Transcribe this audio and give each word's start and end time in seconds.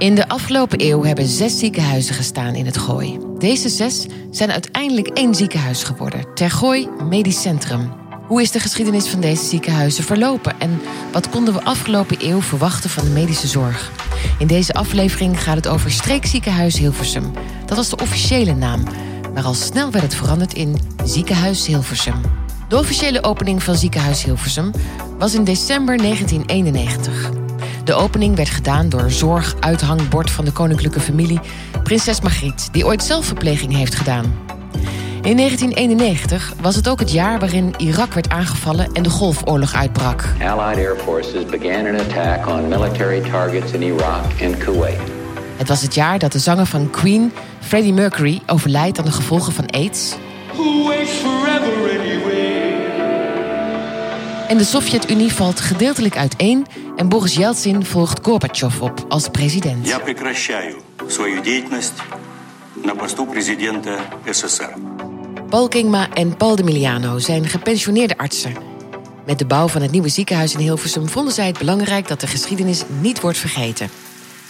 In 0.00 0.14
de 0.14 0.28
afgelopen 0.28 0.80
eeuw 0.82 1.04
hebben 1.04 1.26
zes 1.26 1.58
ziekenhuizen 1.58 2.14
gestaan 2.14 2.54
in 2.54 2.66
het 2.66 2.78
Gooi. 2.78 3.18
Deze 3.38 3.68
zes 3.68 4.06
zijn 4.30 4.50
uiteindelijk 4.50 5.08
één 5.08 5.34
ziekenhuis 5.34 5.82
geworden, 5.82 6.34
Tergooi 6.34 6.88
Medisch 7.08 7.40
Centrum. 7.40 7.92
Hoe 8.26 8.42
is 8.42 8.50
de 8.50 8.60
geschiedenis 8.60 9.08
van 9.08 9.20
deze 9.20 9.44
ziekenhuizen 9.44 10.04
verlopen 10.04 10.60
en 10.60 10.80
wat 11.12 11.28
konden 11.28 11.54
we 11.54 11.62
afgelopen 11.62 12.16
eeuw 12.20 12.40
verwachten 12.40 12.90
van 12.90 13.04
de 13.04 13.10
medische 13.10 13.46
zorg? 13.46 13.92
In 14.38 14.46
deze 14.46 14.72
aflevering 14.72 15.42
gaat 15.42 15.56
het 15.56 15.68
over 15.68 15.90
Streekziekenhuis 15.90 16.78
Hilversum. 16.78 17.32
Dat 17.66 17.76
was 17.76 17.88
de 17.88 17.96
officiële 17.96 18.54
naam, 18.54 18.82
maar 19.34 19.44
al 19.44 19.54
snel 19.54 19.90
werd 19.90 20.04
het 20.04 20.14
veranderd 20.14 20.54
in 20.54 20.78
Ziekenhuis 21.04 21.66
Hilversum. 21.66 22.20
De 22.68 22.78
officiële 22.78 23.22
opening 23.22 23.62
van 23.62 23.76
Ziekenhuis 23.76 24.24
Hilversum 24.24 24.70
was 25.18 25.34
in 25.34 25.44
december 25.44 25.96
1991. 25.96 27.39
De 27.90 27.96
opening 27.96 28.36
werd 28.36 28.50
gedaan 28.50 28.88
door 28.88 29.10
zorguithangbord 29.10 30.30
van 30.30 30.44
de 30.44 30.52
koninklijke 30.52 31.00
familie, 31.00 31.40
prinses 31.82 32.20
Margriet, 32.20 32.68
die 32.72 32.86
ooit 32.86 33.02
zelfverpleging 33.02 33.76
heeft 33.76 33.94
gedaan. 33.94 34.24
In 35.22 35.36
1991 35.36 36.52
was 36.60 36.76
het 36.76 36.88
ook 36.88 37.00
het 37.00 37.12
jaar 37.12 37.38
waarin 37.38 37.74
Irak 37.76 38.12
werd 38.12 38.28
aangevallen 38.28 38.92
en 38.92 39.02
de 39.02 39.10
Golfoorlog 39.10 39.74
uitbrak. 39.74 40.24
Allied 40.40 40.76
air 40.76 40.96
forces 40.96 41.44
began 41.44 41.86
an 41.86 42.00
attack 42.00 42.48
on 42.48 42.68
military 42.68 43.20
targets 43.30 43.72
in 43.72 43.92
Iraq 43.92 44.44
and 44.44 44.58
Kuwait. 44.58 45.00
Het 45.56 45.68
was 45.68 45.82
het 45.82 45.94
jaar 45.94 46.18
dat 46.18 46.32
de 46.32 46.38
zanger 46.38 46.66
van 46.66 46.90
Queen, 46.90 47.32
Freddie 47.60 47.92
Mercury, 47.92 48.42
overlijdt 48.46 48.98
aan 48.98 49.04
de 49.04 49.12
gevolgen 49.12 49.52
van 49.52 49.66
AIDS. 49.66 50.14
Who 50.52 50.84
waits 50.84 51.10
forever 51.10 52.00
anyway? 52.00 52.60
En 54.48 54.58
de 54.58 54.64
Sovjet-Unie 54.64 55.32
valt 55.32 55.60
gedeeltelijk 55.60 56.16
uiteen 56.16 56.66
en 56.99 57.09
Boris 57.09 57.35
Yeltsin 57.35 57.85
volgt 57.85 58.19
Gorbachev 58.21 58.81
op 58.81 59.05
als 59.09 59.29
president. 59.29 59.87
Я 59.87 59.99
прекращаю 59.99 60.81
свою 61.07 61.41
деятельность 61.41 61.93
на 62.75 62.95
посту 62.95 63.25
президента 63.25 63.99
СССР. 64.31 64.73
Paul 65.49 65.67
Kingma 65.67 66.09
en 66.13 66.37
Paul 66.37 66.55
de 66.55 66.63
Miliano 66.63 67.19
zijn 67.19 67.47
gepensioneerde 67.47 68.17
artsen. 68.17 68.53
Met 69.25 69.39
de 69.39 69.45
bouw 69.45 69.67
van 69.67 69.81
het 69.81 69.91
nieuwe 69.91 70.09
ziekenhuis 70.09 70.53
in 70.53 70.59
Hilversum 70.59 71.09
vonden 71.09 71.33
zij 71.33 71.47
het 71.47 71.57
belangrijk 71.57 72.07
dat 72.07 72.19
de 72.19 72.27
geschiedenis 72.27 72.83
niet 73.01 73.21
wordt 73.21 73.37
vergeten. 73.37 73.89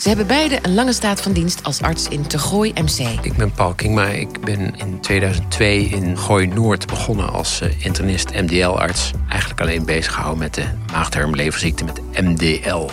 Ze 0.00 0.08
hebben 0.08 0.26
beide 0.26 0.58
een 0.62 0.74
lange 0.74 0.92
staat 0.92 1.20
van 1.20 1.32
dienst 1.32 1.62
als 1.62 1.82
arts 1.82 2.08
in 2.08 2.26
Tergooi 2.26 2.72
MC. 2.72 3.24
Ik 3.24 3.36
ben 3.36 3.52
Paul 3.52 3.74
Kingma. 3.74 4.06
Ik 4.06 4.40
ben 4.40 4.76
in 4.76 5.00
2002 5.00 5.84
in 5.84 6.18
Gooi 6.18 6.46
Noord 6.46 6.86
begonnen 6.86 7.32
als 7.32 7.60
eh, 7.60 7.84
internist 7.84 8.30
MDL-arts. 8.30 9.10
Eigenlijk 9.28 9.60
alleen 9.60 9.84
bezig 9.84 10.12
gehouden 10.12 10.38
met 10.38 10.54
de 10.54 10.64
maagdarmleverziekte 10.92 11.84
met 11.84 12.00
MDL. 12.12 12.88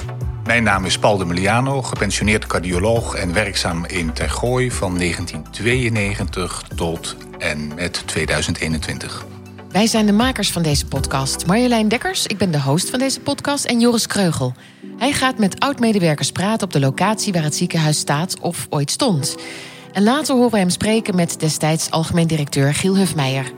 Mijn 0.45 0.63
naam 0.63 0.85
is 0.85 0.97
Paul 0.97 1.17
de 1.17 1.25
Miliano, 1.25 1.81
gepensioneerd 1.81 2.45
cardioloog 2.47 3.16
en 3.16 3.33
werkzaam 3.33 3.85
in 3.85 4.13
Tergooi 4.13 4.72
van 4.72 4.97
1992 4.97 6.63
tot 6.75 7.16
en 7.38 7.72
met 7.75 8.03
2021. 8.05 9.25
Wij 9.78 9.88
zijn 9.88 10.06
de 10.06 10.11
makers 10.11 10.52
van 10.52 10.61
deze 10.61 10.86
podcast. 10.86 11.45
Marjolein 11.45 11.88
Dekkers, 11.88 12.25
ik 12.25 12.38
ben 12.38 12.52
de 12.52 12.61
host 12.61 12.89
van 12.89 13.00
deze 13.00 13.20
podcast, 13.20 13.66
en 13.66 13.80
Joris 13.80 14.08
Kreugel. 14.08 14.53
Hij 14.97 15.14
gaat 15.14 15.38
met 15.38 15.59
oud-medewerkers 15.59 16.31
praten 16.31 16.67
op 16.67 16.73
de 16.73 16.80
locatie 16.80 17.34
waar 17.34 17.44
het 17.44 17.56
ziekenhuis 17.56 17.97
staat 17.97 18.39
of 18.39 18.67
ooit 18.69 18.92
stond. 18.92 19.36
En 19.92 20.03
later 20.03 20.36
horen 20.36 20.52
we 20.52 20.58
hem 20.58 20.69
spreken 20.69 21.16
met 21.16 21.39
destijds 21.39 21.92
algemeen 21.92 22.28
directeur 22.28 22.73
Giel 22.73 22.95
Hufmeijer. 22.95 23.52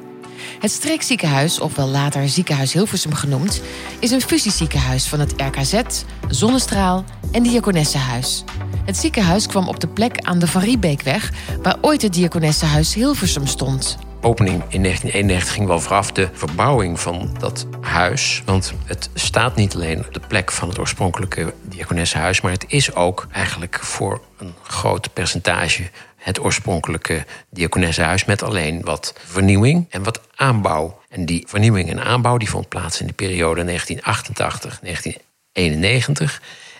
Het 0.59 0.71
streekziekenhuis, 0.71 1.59
ofwel 1.59 1.87
later 1.87 2.29
Ziekenhuis 2.29 2.73
Hilversum 2.73 3.13
genoemd, 3.13 3.61
is 3.99 4.11
een 4.11 4.21
fusieziekenhuis 4.21 5.07
van 5.07 5.19
het 5.19 5.33
RKZ, 5.37 5.81
Zonnestraal 6.27 7.03
en 7.31 7.43
Diakonessenhuis. 7.43 8.43
Het 8.85 8.97
ziekenhuis 8.97 9.47
kwam 9.47 9.67
op 9.67 9.79
de 9.79 9.87
plek 9.87 10.17
aan 10.19 10.39
de 10.39 10.47
Van 10.47 10.61
Riebeekweg, 10.61 11.31
waar 11.61 11.77
ooit 11.81 12.01
het 12.01 12.13
Diakonessenhuis 12.13 12.93
Hilversum 12.93 13.47
stond. 13.47 13.97
Opening 14.21 14.63
in 14.67 14.83
1991 14.83 15.53
ging 15.53 15.67
wel 15.67 15.79
vooraf 15.79 16.11
de 16.11 16.29
verbouwing 16.33 16.99
van 16.99 17.35
dat 17.39 17.67
huis. 17.81 18.41
Want 18.45 18.73
het 18.85 19.09
staat 19.13 19.55
niet 19.55 19.75
alleen 19.75 20.05
op 20.05 20.13
de 20.13 20.21
plek 20.27 20.51
van 20.51 20.69
het 20.69 20.79
oorspronkelijke 20.79 21.53
diakonessenhuis... 21.61 22.41
maar 22.41 22.51
het 22.51 22.65
is 22.67 22.95
ook 22.95 23.27
eigenlijk 23.31 23.79
voor 23.81 24.21
een 24.37 24.53
groot 24.63 25.13
percentage 25.13 25.89
het 26.15 26.39
oorspronkelijke 26.39 27.25
diakonessenhuis... 27.49 28.25
met 28.25 28.43
alleen 28.43 28.81
wat 28.81 29.13
vernieuwing 29.25 29.85
en 29.89 30.03
wat 30.03 30.21
aanbouw. 30.35 31.01
En 31.09 31.25
die 31.25 31.45
vernieuwing 31.47 31.89
en 31.89 32.03
aanbouw 32.03 32.37
die 32.37 32.49
vond 32.49 32.67
plaats 32.67 33.01
in 33.01 33.07
de 33.07 33.13
periode 33.13 33.79
1988-1991... 33.79 33.81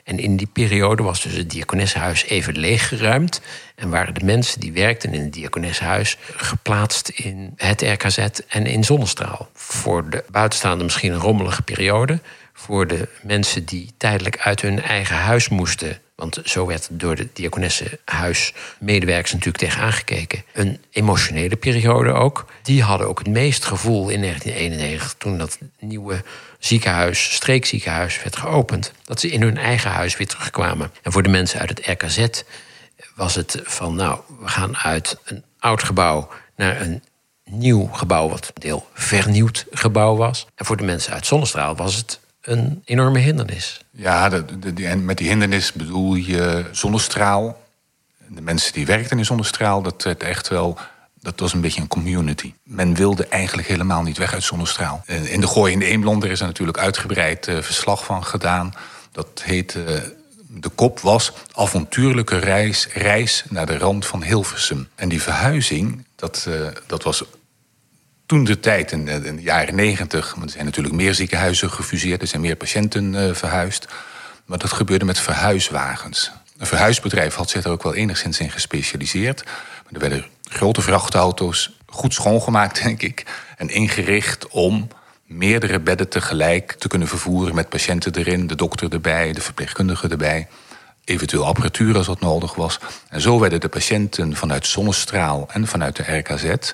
En 0.04 0.20
in 0.20 0.38
die 0.38 0.50
periode 0.54 1.04
was 1.04 1.22
dus 1.22 1.34
het 1.34 1.50
diakonessenhuis 1.50 2.24
even 2.26 2.58
leeggeruimd. 2.58 3.42
En 3.76 3.90
waren 3.90 4.14
de 4.14 4.26
mensen 4.26 4.60
die 4.60 4.72
werkten 4.72 5.14
in 5.14 5.22
het 5.22 5.34
diakonessenhuis 5.34 6.18
geplaatst 6.36 7.10
in 7.10 7.54
het 7.56 7.82
RKZ 7.82 8.18
en 8.48 8.66
in 8.66 8.84
Zonnestraal. 8.84 9.50
Voor 9.54 10.10
de 10.10 10.24
buitenstaande 10.32 10.84
misschien 10.84 11.12
een 11.12 11.20
rommelige 11.20 11.62
periode. 11.62 12.20
Voor 12.54 12.88
de 12.88 13.08
mensen 13.24 13.66
die 13.66 13.94
tijdelijk 13.98 14.38
uit 14.38 14.62
hun 14.62 14.82
eigen 14.82 15.16
huis 15.16 15.50
moesten. 15.50 15.98
Want 16.20 16.40
zo 16.44 16.66
werd 16.66 16.88
door 16.92 17.16
de 17.16 17.28
diakonessenhuis 17.34 18.54
medewerkers 18.80 19.32
natuurlijk 19.32 19.64
tegen 19.64 19.82
aangekeken. 19.82 20.44
Een 20.54 20.84
emotionele 20.92 21.56
periode 21.56 22.12
ook. 22.12 22.46
Die 22.64 22.84
hadden 22.84 23.08
ook 23.08 23.20
het 23.20 23.28
meest 23.28 23.66
gevoel 23.66 24.10
in 24.10 24.22
1991 24.22 25.16
toen 25.18 25.38
dat 25.38 25.58
nieuwe 25.80 26.24
ziekenhuis, 26.58 27.34
streekziekenhuis, 27.34 28.24
werd 28.24 28.36
geopend. 28.36 28.92
Dat 29.04 29.20
ze 29.20 29.30
in 29.30 29.42
hun 29.42 29.58
eigen 29.58 29.92
huis 29.92 30.18
weer 30.18 30.28
terugkwamen. 30.28 30.92
En 31.02 31.12
voor 31.12 31.24
de 31.24 31.30
mensen 31.30 31.60
uit 31.60 31.70
het 31.70 31.88
RKZ 31.88 32.28
was 33.16 33.36
het 33.36 33.60
van, 33.64 33.96
nou, 33.96 34.20
we 34.40 34.48
gaan 34.48 34.78
uit 34.78 35.18
een 35.24 35.44
oud 35.60 35.84
gebouw 35.84 36.30
naar 36.56 36.82
een 36.82 37.04
nieuw 37.46 37.86
gebouw, 37.88 38.30
wat 38.30 38.48
een 38.48 38.62
deel 38.62 38.88
vernieuwd 38.94 39.66
gebouw 39.72 40.16
was. 40.16 40.48
En 40.56 40.66
voor 40.66 40.78
de 40.78 40.84
mensen 40.84 41.14
uit 41.14 41.26
Zonnestraal 41.26 41.76
was 41.76 41.96
het 41.96 42.20
een 42.42 42.82
enorme 42.86 43.20
hindernis. 43.20 43.82
Ja, 43.92 44.30
de- 44.30 44.74
die- 44.74 44.88
en 44.88 45.06
met 45.06 45.18
die 45.18 45.28
hindernis 45.28 45.74
bedoel 45.74 46.16
je 46.16 46.66
zonnestraal. 46.72 47.62
De 48.28 48.42
mensen 48.42 48.74
die 48.74 48.86
werkten 48.86 49.18
in 49.18 49.26
zonnestraal, 49.26 49.82
dat 49.82 50.04
werd 50.04 50.24
echt 50.24 50.48
wel... 50.48 50.78
Dat 51.22 51.40
was 51.40 51.54
een 51.54 51.62
beetje 51.62 51.82
een 51.82 51.88
community. 51.88 52.54
Men 52.64 52.94
wilde 52.96 53.26
eigenlijk 53.28 53.68
helemaal 53.68 54.02
niet 54.04 54.18
weg 54.18 54.34
uit 54.34 54.44
zonnestraal. 54.44 55.04
In 55.06 55.42
de 55.42 55.48
Gooi 55.48 55.74
in 55.74 55.80
de 55.80 55.86
Eemlonder 55.86 56.32
is 56.32 56.40
er 56.40 56.46
natuurlijk 56.48 56.78
uitgebreid 56.78 57.48
eh, 57.48 57.58
verslag 57.62 58.06
van 58.06 58.26
gedaan. 58.26 58.74
Dat 59.12 59.42
heette... 59.44 59.84
eh, 59.84 60.02
de 60.48 60.70
kop 60.70 61.00
was 61.00 61.32
avontuurlijke 61.54 62.38
reis, 62.38 62.88
reis 62.94 63.44
naar 63.50 63.66
de 63.66 63.78
rand 63.78 64.06
van 64.06 64.24
Hilversum. 64.24 64.88
En 64.96 65.10
die 65.10 65.22
verhuizing, 65.22 66.06
dat, 66.16 66.46
eh, 66.48 66.68
dat 66.88 67.04
was 67.04 67.24
toen 68.30 68.44
de 68.44 68.60
tijd, 68.60 68.92
in 68.92 69.06
de, 69.06 69.36
jaren 69.40 69.76
negentig... 69.76 70.34
want 70.34 70.46
er 70.46 70.52
zijn 70.52 70.66
natuurlijk 70.66 70.96
meer 70.96 71.14
ziekenhuizen 71.14 71.72
gefuseerd... 71.72 72.22
er 72.22 72.28
zijn 72.28 72.42
meer 72.42 72.56
patiënten 72.56 73.16
eh, 73.16 73.34
verhuisd. 73.34 73.88
Maar 74.46 74.58
dat 74.58 74.72
gebeurde 74.72 75.06
met 75.06 75.20
verhuiswagens. 75.20 76.32
Een 76.58 76.66
verhuisbedrijf 76.66 77.36
had 77.36 77.50
zich 77.50 77.64
er 77.64 77.72
ook 77.72 77.84
wel 77.84 77.94
enigszins 77.96 78.40
in 78.40 78.52
gespecialiseerd. 78.52 79.44
Maar 79.46 79.94
er 79.94 80.00
werden 80.00 80.26
grote 80.44 80.82
vrachtauto's 80.82 81.78
goed 81.86 82.14
schoongemaakt, 82.14 82.84
denk 82.84 83.02
ik... 83.02 83.26
en 83.58 83.70
ingericht 83.70 84.48
om 84.48 84.88
meerdere 85.26 85.80
bedden 85.80 86.10
tegelijk 86.10 86.72
te 86.72 86.88
kunnen 86.88 87.08
vervoeren... 87.08 87.56
met 87.56 87.70
patiënten 87.70 88.16
erin, 88.16 88.48
de 88.48 88.56
dokter 88.56 88.94
erbij, 88.94 89.34
de 89.34 89.42
verpleegkundige 89.42 90.08
erbij... 90.08 90.48
eventueel 91.06 91.46
apparatuur 91.46 91.98
als 91.98 92.06
dat 92.06 92.20
nodig 92.20 92.56
was. 92.56 92.80
En 93.10 93.22
zo 93.22 93.40
werden 93.40 93.60
de 93.60 93.70
patiënten 93.70 94.36
vanuit 94.36 94.68
Zonnestraal 94.68 95.48
en 95.52 95.68
vanuit 95.68 95.96
de 95.96 96.18
RKZ 96.18 96.74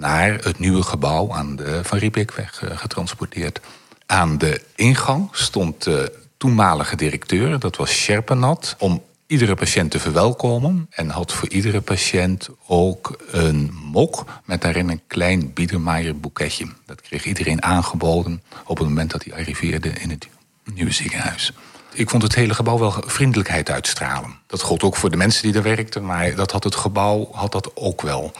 naar 0.00 0.34
het 0.34 0.58
nieuwe 0.58 0.82
gebouw 0.82 1.32
aan 1.32 1.56
de 1.56 1.80
Van 1.84 1.98
Riebeekweg 1.98 2.62
eh, 2.62 2.78
getransporteerd. 2.78 3.60
Aan 4.06 4.38
de 4.38 4.62
ingang 4.74 5.28
stond 5.32 5.82
de 5.84 6.12
toenmalige 6.36 6.96
directeur, 6.96 7.58
dat 7.58 7.76
was 7.76 7.90
Sherpenat, 7.90 8.76
om 8.78 9.02
iedere 9.26 9.54
patiënt 9.54 9.90
te 9.90 9.98
verwelkomen. 9.98 10.86
En 10.90 11.10
had 11.10 11.32
voor 11.32 11.48
iedere 11.48 11.80
patiënt 11.80 12.48
ook 12.66 13.18
een 13.30 13.70
mok 13.92 14.24
met 14.44 14.60
daarin 14.60 14.88
een 14.88 15.02
klein 15.06 15.52
Biedermeier 15.52 16.20
boeketje. 16.20 16.66
Dat 16.86 17.00
kreeg 17.00 17.24
iedereen 17.24 17.62
aangeboden 17.62 18.42
op 18.66 18.78
het 18.78 18.88
moment 18.88 19.10
dat 19.10 19.24
hij 19.24 19.34
arriveerde 19.34 19.88
in 19.88 20.10
het 20.10 20.28
nieuwe 20.74 20.92
ziekenhuis. 20.92 21.52
Ik 21.92 22.10
vond 22.10 22.22
het 22.22 22.34
hele 22.34 22.54
gebouw 22.54 22.78
wel 22.78 22.94
vriendelijkheid 23.06 23.70
uitstralen. 23.70 24.34
Dat 24.46 24.62
gold 24.62 24.82
ook 24.82 24.96
voor 24.96 25.10
de 25.10 25.16
mensen 25.16 25.42
die 25.42 25.54
er 25.54 25.62
werkten, 25.62 26.04
maar 26.04 26.34
dat 26.34 26.52
had 26.52 26.64
het 26.64 26.74
gebouw 26.74 27.28
had 27.32 27.52
dat 27.52 27.70
ook 27.74 28.02
wel. 28.02 28.32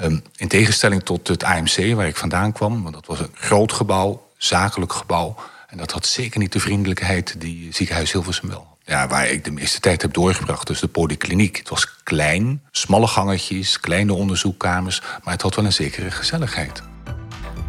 Ehm, 0.00 0.18
in 0.36 0.48
tegenstelling 0.48 1.02
tot 1.02 1.28
het 1.28 1.44
AMC, 1.44 1.94
waar 1.94 2.06
ik 2.06 2.16
vandaan 2.16 2.52
kwam, 2.52 2.82
want 2.82 2.94
dat 2.94 3.06
was 3.06 3.20
een 3.20 3.30
groot 3.34 3.72
gebouw, 3.72 4.26
zakelijk 4.36 4.92
gebouw. 4.92 5.36
En 5.66 5.78
dat 5.78 5.90
had 5.90 6.06
zeker 6.06 6.40
niet 6.40 6.52
de 6.52 6.60
vriendelijkheid 6.60 7.40
die 7.40 7.74
ziekenhuis 7.74 8.12
Hilversum 8.12 8.48
wel. 8.48 8.66
Ja, 8.84 9.08
waar 9.08 9.28
ik 9.28 9.44
de 9.44 9.50
meeste 9.50 9.80
tijd 9.80 10.02
heb 10.02 10.12
doorgebracht, 10.12 10.66
dus 10.66 10.80
de 10.80 10.88
polykliniek. 10.88 11.56
Het 11.56 11.68
was 11.68 12.02
klein, 12.02 12.62
smalle 12.70 13.06
gangetjes, 13.06 13.80
kleine 13.80 14.14
onderzoekkamers, 14.14 15.00
maar 15.00 15.32
het 15.32 15.42
had 15.42 15.54
wel 15.54 15.64
een 15.64 15.72
zekere 15.72 16.10
gezelligheid. 16.10 16.82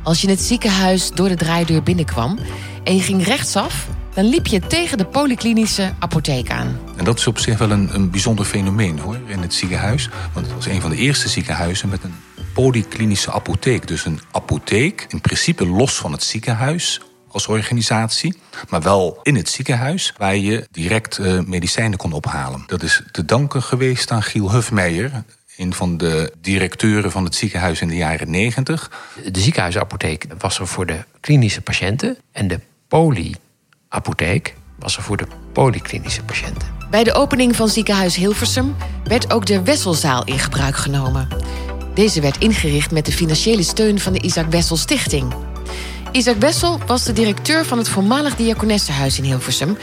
Als 0.04 0.22
je 0.22 0.30
het 0.30 0.42
ziekenhuis 0.42 1.12
door 1.12 1.28
de 1.28 1.36
draaideur 1.36 1.84
binnenkwam 1.84 2.40
en 2.84 2.96
je 2.96 3.02
ging 3.02 3.24
rechtsaf, 3.24 3.88
dan 4.14 4.26
liep 4.26 4.48
je 4.48 4.60
tegen 4.60 4.98
de 4.98 5.06
polyklinische 5.06 5.94
apotheek 6.00 6.50
aan. 6.50 6.80
En 6.96 7.04
dat 7.04 7.20
is 7.20 7.28
op 7.28 7.40
zich 7.40 7.58
wel 7.58 7.72
een, 7.72 7.96
een 7.96 8.10
bijzonder 8.10 8.46
fenomeen 8.46 9.00
hoor, 9.00 9.18
in 9.26 9.40
het 9.40 9.54
ziekenhuis. 9.54 10.10
Want 10.34 10.46
het 10.46 10.56
was 10.56 10.66
een 10.66 10.82
van 10.82 10.90
de 10.90 10.96
eerste 10.96 11.30
ziekenhuizen 11.30 11.90
met 11.90 12.04
een 12.04 12.16
polyklinische 12.54 13.32
apotheek. 13.32 13.88
Dus 13.88 14.06
een 14.06 14.20
apotheek, 14.32 15.06
in 15.10 15.22
principe 15.22 15.68
los 15.68 15.96
van 15.96 16.12
het 16.12 16.24
ziekenhuis 16.24 17.02
als 17.28 17.48
organisatie, 17.48 18.38
maar 18.70 18.82
wel 18.82 19.20
in 19.24 19.36
het 19.36 19.50
ziekenhuis 19.50 20.14
waar 20.18 20.36
je 20.36 20.68
direct 20.72 21.18
uh, 21.18 21.40
medicijnen 21.40 21.98
kon 21.98 22.12
ophalen. 22.12 22.64
Dat 22.68 22.84
is 22.84 23.04
te 23.12 23.26
danken 23.26 23.64
geweest 23.64 24.12
aan 24.12 24.24
Giel 24.24 24.52
Hufmeijer, 24.52 25.24
een 25.58 25.74
van 25.74 25.98
de 25.98 26.34
directeuren 26.42 27.12
van 27.12 27.24
het 27.24 27.36
ziekenhuis 27.36 27.82
in 27.82 27.88
de 27.88 27.96
jaren 27.96 28.30
90. 28.30 28.92
De 29.32 29.40
ziekenhuisapotheek 29.40 30.26
was 30.38 30.60
er 30.60 30.68
voor 30.68 30.86
de 30.86 31.04
klinische 31.20 31.62
patiënten 31.62 32.18
en 32.32 32.48
de 32.48 32.60
polyapotheek 32.92 34.56
was 34.80 34.98
er 34.98 35.04
voor 35.04 35.18
de 35.18 35.28
polyklinische 35.54 36.24
patiënten. 36.24 36.68
Bij 36.90 37.04
de 37.04 37.14
opening 37.14 37.56
van 37.56 37.68
ziekenhuis 37.68 38.16
Hilversum 38.16 38.76
werd 39.04 39.34
ook 39.34 39.46
de 39.46 39.64
Wesselzaal 39.64 40.24
in 40.24 40.40
gebruik 40.40 40.76
genomen. 40.76 41.28
Deze 41.94 42.22
werd 42.22 42.38
ingericht 42.38 42.92
met 42.92 43.06
de 43.06 43.12
financiële 43.12 43.64
steun 43.64 44.00
van 44.00 44.14
de 44.14 44.22
Isaac 44.22 44.46
Wessel 44.50 44.78
Stichting. 44.78 45.34
Isaac 46.12 46.36
Wessel 46.36 46.80
was 46.86 47.04
de 47.04 47.14
directeur 47.14 47.66
van 47.66 47.78
het 47.78 47.90
voormalig 47.90 48.36
diakonessenhuis 48.36 49.18
in 49.18 49.24
Hilversum. 49.24 49.78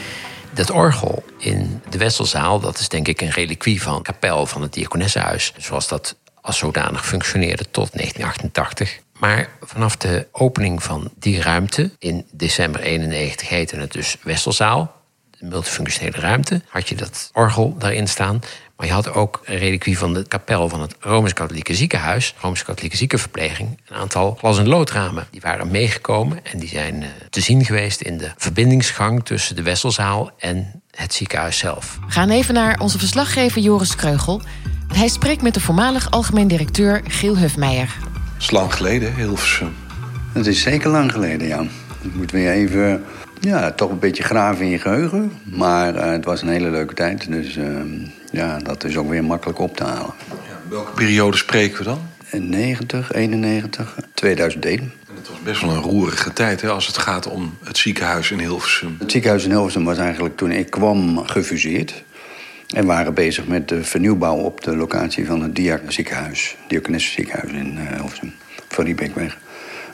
Dat 0.53 0.71
orgel 0.71 1.23
in 1.37 1.81
de 1.89 1.97
Wesselzaal, 1.97 2.59
dat 2.59 2.79
is 2.79 2.89
denk 2.89 3.07
ik 3.07 3.21
een 3.21 3.31
reliquie 3.31 3.81
van 3.81 4.01
kapel 4.01 4.45
van 4.45 4.61
het 4.61 4.73
diakonessenhuis. 4.73 5.53
Zoals 5.57 5.87
dat 5.87 6.15
als 6.41 6.57
zodanig 6.57 7.05
functioneerde 7.05 7.63
tot 7.71 7.91
1988. 7.91 8.99
Maar 9.19 9.49
vanaf 9.61 9.97
de 9.97 10.27
opening 10.31 10.83
van 10.83 11.11
die 11.15 11.41
ruimte 11.41 11.91
in 11.99 12.25
december 12.31 12.81
91 12.81 13.49
heette 13.49 13.75
het 13.75 13.91
dus 13.91 14.17
Wesselzaal. 14.21 14.97
De 15.39 15.45
multifunctionele 15.45 16.17
ruimte. 16.17 16.61
Had 16.67 16.89
je 16.89 16.95
dat 16.95 17.29
orgel 17.33 17.75
daarin 17.77 18.07
staan. 18.07 18.41
Maar 18.79 18.87
je 18.87 18.93
had 18.93 19.13
ook 19.13 19.41
een 19.45 19.57
reliquie 19.57 19.97
van 19.97 20.13
de 20.13 20.27
kapel 20.27 20.69
van 20.69 20.81
het 20.81 20.95
Rooms-Katholieke 20.99 21.75
ziekenhuis, 21.75 22.33
Rooms-Katholieke 22.41 22.97
ziekenverpleging, 22.97 23.79
een 23.87 23.95
aantal 23.95 24.35
glas- 24.39 24.57
en 24.57 24.67
loodramen. 24.67 25.27
Die 25.31 25.41
waren 25.41 25.71
meegekomen 25.71 26.45
en 26.45 26.59
die 26.59 26.69
zijn 26.69 27.03
eh, 27.03 27.09
te 27.29 27.41
zien 27.41 27.65
geweest 27.65 28.01
in 28.01 28.17
de 28.17 28.31
verbindingsgang 28.37 29.25
tussen 29.25 29.55
de 29.55 29.63
Wesselzaal 29.63 30.31
en 30.37 30.81
het 30.91 31.13
ziekenhuis 31.13 31.57
zelf. 31.57 31.99
We 32.05 32.11
gaan 32.11 32.29
even 32.29 32.53
naar 32.53 32.79
onze 32.79 32.99
verslaggever 32.99 33.61
Joris 33.61 33.95
Kreugel. 33.95 34.41
Hij 34.93 35.07
spreekt 35.07 35.41
met 35.41 35.53
de 35.53 35.59
voormalig 35.59 36.11
algemeen 36.11 36.47
directeur 36.47 37.01
Giel 37.07 37.37
Hufmeijer. 37.37 38.08
Het 38.39 38.47
is 38.47 38.53
lang 38.53 38.73
geleden, 38.73 39.15
Hilversum. 39.15 39.75
Het 40.33 40.47
is 40.47 40.61
zeker 40.61 40.89
lang 40.89 41.11
geleden, 41.11 41.47
ja. 41.47 41.61
Ik 42.01 42.13
moet 42.13 42.31
weer 42.31 42.51
even 42.51 43.03
ja, 43.39 43.71
toch 43.71 43.89
een 43.89 43.99
beetje 43.99 44.23
graven 44.23 44.65
in 44.65 44.71
je 44.71 44.79
geheugen. 44.79 45.31
Maar 45.43 45.95
uh, 45.95 46.11
het 46.11 46.25
was 46.25 46.41
een 46.41 46.47
hele 46.47 46.69
leuke 46.69 46.93
tijd. 46.93 47.31
Dus 47.31 47.57
uh, 47.57 47.81
ja, 48.31 48.57
dat 48.57 48.83
is 48.83 48.97
ook 48.97 49.09
weer 49.09 49.23
makkelijk 49.23 49.59
op 49.59 49.77
te 49.77 49.83
halen. 49.83 50.13
Ja, 50.29 50.59
welke 50.69 50.91
periode 50.91 51.37
spreken 51.37 51.77
we 51.77 51.83
dan? 51.83 52.01
90, 52.49 53.11
91, 53.11 53.95
2001. 54.13 54.79
En 54.79 54.91
het 55.15 55.29
was 55.29 55.41
best 55.43 55.61
wel 55.61 55.69
een 55.69 55.81
roerige 55.81 56.33
tijd 56.33 56.61
hè, 56.61 56.69
als 56.69 56.87
het 56.87 56.97
gaat 56.97 57.27
om 57.27 57.57
het 57.63 57.77
ziekenhuis 57.77 58.31
in 58.31 58.39
Hilversum. 58.39 58.95
Het 58.99 59.11
ziekenhuis 59.11 59.43
in 59.43 59.51
Hilversum 59.51 59.83
was 59.83 59.97
eigenlijk 59.97 60.37
toen 60.37 60.51
ik 60.51 60.69
kwam 60.69 61.25
gefuseerd. 61.25 62.03
En 62.75 62.85
waren 62.85 63.13
bezig 63.13 63.47
met 63.47 63.67
de 63.67 63.83
vernieuwbouw 63.83 64.35
op 64.35 64.63
de 64.63 64.75
locatie 64.75 65.25
van 65.25 65.41
het 65.41 65.55
Diak 65.55 65.91
ziekenhuis. 65.91 66.57
ziekenhuis 66.97 67.51
in 67.51 67.77
Hilversum. 67.77 68.33
Van 68.67 68.85
Riebeekweg. 68.85 69.37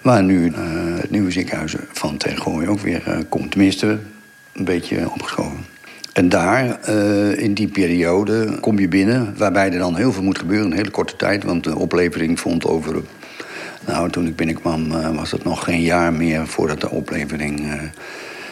Waar 0.01 0.23
nu 0.23 0.45
uh, 0.45 0.55
het 0.99 1.09
nieuwe 1.09 1.31
ziekenhuis 1.31 1.75
van 1.91 2.17
Tergooi 2.17 2.67
ook 2.67 2.79
weer 2.79 3.03
uh, 3.07 3.17
komt. 3.29 3.51
Tenminste, 3.51 3.99
een 4.53 4.63
beetje 4.63 5.09
opgeschoven. 5.11 5.65
En 6.13 6.29
daar, 6.29 6.89
in 7.37 7.53
die 7.53 7.67
periode, 7.67 8.59
kom 8.59 8.79
je 8.79 8.87
binnen... 8.87 9.33
waarbij 9.37 9.71
er 9.71 9.77
dan 9.77 9.95
heel 9.95 10.13
veel 10.13 10.23
moet 10.23 10.39
gebeuren 10.39 10.65
een 10.71 10.77
hele 10.77 10.89
korte 10.89 11.15
tijd. 11.15 11.43
Want 11.43 11.63
de 11.63 11.75
oplevering 11.75 12.39
vond 12.39 12.65
over... 12.65 13.01
Nou, 13.85 14.09
toen 14.09 14.27
ik 14.27 14.35
binnenkwam 14.35 14.89
was 15.15 15.31
het 15.31 15.43
nog 15.43 15.63
geen 15.63 15.81
jaar 15.81 16.13
meer... 16.13 16.47
voordat 16.47 16.81
de 16.81 16.89
oplevering 16.89 17.79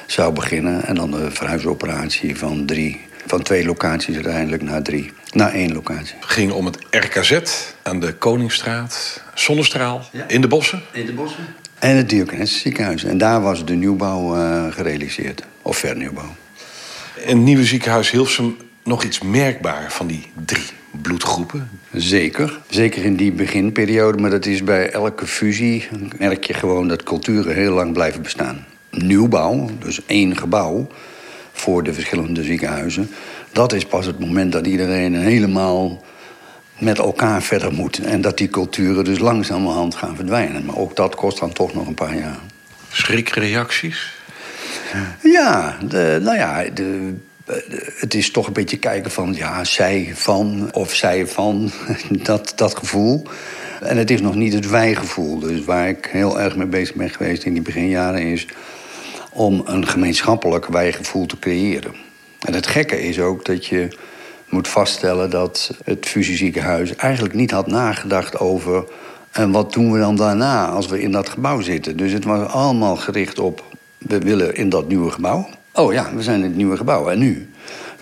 zou 0.08 0.34
beginnen. 0.34 0.86
En 0.86 0.96
dan 0.96 1.12
de 1.12 1.32
verhuisoperatie 1.32 2.38
van 2.38 2.66
drie... 2.66 3.02
van 3.26 3.42
twee 3.42 3.66
locaties 3.66 4.16
uiteindelijk 4.16 4.64
naar 4.64 4.82
drie. 4.82 5.12
Naar 5.32 5.54
één 5.54 5.74
locatie. 5.74 6.16
Het 6.20 6.30
ging 6.30 6.52
om 6.52 6.66
het 6.66 6.78
RKZ 6.90 7.40
aan 7.82 8.00
de 8.00 8.14
Koningsstraat, 8.14 9.22
Zonnestraal, 9.34 10.06
ja. 10.12 10.28
in 10.28 10.42
de 10.42 10.48
bossen. 10.48 10.82
In 10.92 11.06
de 11.06 11.14
bossen. 11.14 11.46
En 11.80 11.96
het 11.96 12.10
Diogenes 12.10 12.62
ziekenhuis. 12.62 13.04
En 13.04 13.18
daar 13.18 13.42
was 13.42 13.66
de 13.66 13.74
nieuwbouw 13.74 14.38
uh, 14.38 14.72
gerealiseerd. 14.72 15.44
Of 15.62 15.78
vernieuwbouw. 15.78 16.36
In 17.16 17.36
het 17.36 17.46
nieuwe 17.46 17.66
ziekenhuis 17.66 18.12
Hilversum 18.12 18.58
nog 18.84 19.04
iets 19.04 19.22
merkbaar 19.22 19.92
van 19.92 20.08
die 20.08 20.32
drie 20.46 20.66
bloedgroepen? 21.02 21.70
Zeker. 21.92 22.60
Zeker 22.70 23.06
in 23.06 23.16
die 23.16 23.32
beginperiode. 23.32 24.18
Maar 24.22 24.30
dat 24.30 24.46
is 24.46 24.64
bij 24.64 24.90
elke 24.90 25.28
fusie 25.28 25.88
merk 26.18 26.44
je 26.44 26.54
gewoon 26.54 26.88
dat 26.88 27.04
culturen 27.04 27.56
heel 27.56 27.74
lang 27.74 27.94
blijven 27.94 28.22
bestaan. 28.22 28.66
Nieuwbouw, 28.90 29.70
dus 29.80 30.06
één 30.06 30.38
gebouw 30.38 30.88
voor 31.54 31.84
de 31.84 31.94
verschillende 31.94 32.44
ziekenhuizen 32.44 33.10
dat 33.54 33.74
is 33.74 33.86
pas 33.86 34.06
het 34.06 34.20
moment 34.20 34.52
dat 34.52 34.68
iedereen 34.68 35.16
helemaal 35.16 36.04
met 36.78 36.98
elkaar 36.98 37.42
verder 37.42 37.74
moet. 37.74 38.00
En 38.00 38.22
dat 38.22 38.38
die 38.38 38.50
culturen 38.50 39.04
dus 39.04 39.20
langzamerhand 39.20 39.96
gaan 39.96 40.16
verdwijnen. 40.16 40.66
Maar 40.66 40.78
ook 40.78 40.96
dat 40.96 41.16
kost 41.16 41.40
dan 41.40 41.54
toch 41.54 41.74
nog 41.74 41.88
een 41.88 41.94
paar 41.94 42.18
jaar. 42.18 42.40
Schrikreacties? 42.92 44.14
Ja, 45.24 45.78
de, 45.88 46.20
nou 46.24 46.38
ja, 46.38 46.64
de, 46.74 47.14
het 47.96 48.14
is 48.14 48.32
toch 48.32 48.48
een 48.48 48.54
beetje 48.54 48.78
kijken 48.78 49.12
van... 49.12 49.34
ja, 49.34 49.64
zij 49.64 50.12
van 50.14 50.70
of 50.72 50.94
zij 50.94 51.28
van, 51.28 51.72
dat, 52.10 52.54
dat 52.56 52.78
gevoel. 52.78 53.24
En 53.82 53.98
het 53.98 54.12
is 54.12 54.22
nog 54.22 54.36
niet 54.36 54.54
het 54.54 54.70
wij-gevoel. 54.70 55.40
Dus 55.40 55.64
waar 55.64 55.88
ik 55.88 56.10
heel 56.12 56.40
erg 56.40 56.56
mee 56.56 56.68
bezig 56.68 56.96
ben 56.96 57.10
geweest 57.10 57.44
in 57.44 57.54
die 57.54 57.62
beginjaren... 57.62 58.22
is 58.22 58.48
om 59.34 59.62
een 59.66 59.88
gemeenschappelijk 59.88 60.66
wij-gevoel 60.66 61.26
te 61.26 61.40
creëren. 61.40 61.96
En 62.40 62.54
het 62.54 62.68
gekke 62.68 63.02
is 63.02 63.20
ook 63.20 63.46
dat 63.46 63.66
je 63.66 63.88
moet 64.50 64.68
vaststellen 64.68 65.30
dat 65.30 65.78
het 65.84 66.06
fusieziekenhuis 66.06 66.96
eigenlijk 66.96 67.34
niet 67.34 67.52
had 67.52 67.68
nagedacht 67.68 68.40
over. 68.40 68.84
En 69.32 69.52
wat 69.52 69.74
doen 69.74 69.92
we 69.92 70.00
dan 70.00 70.16
daarna 70.16 70.68
als 70.68 70.88
we 70.88 71.02
in 71.02 71.12
dat 71.12 71.30
gebouw 71.30 71.62
zitten? 71.62 71.98
Dus 71.98 72.12
het 72.12 72.24
was 72.24 72.48
allemaal 72.48 72.96
gericht 72.96 73.40
op. 73.40 73.64
We 73.98 74.18
willen 74.18 74.56
in 74.56 74.70
dat 74.70 74.88
nieuwe 74.88 75.12
gebouw. 75.12 75.50
Oh 75.74 75.94
ja, 75.94 76.16
we 76.16 76.24
zijn 76.24 76.38
in 76.38 76.44
het 76.44 76.56
nieuwe 76.56 76.78
gebouw. 76.78 77.10
En 77.10 77.20
nu? 77.20 77.50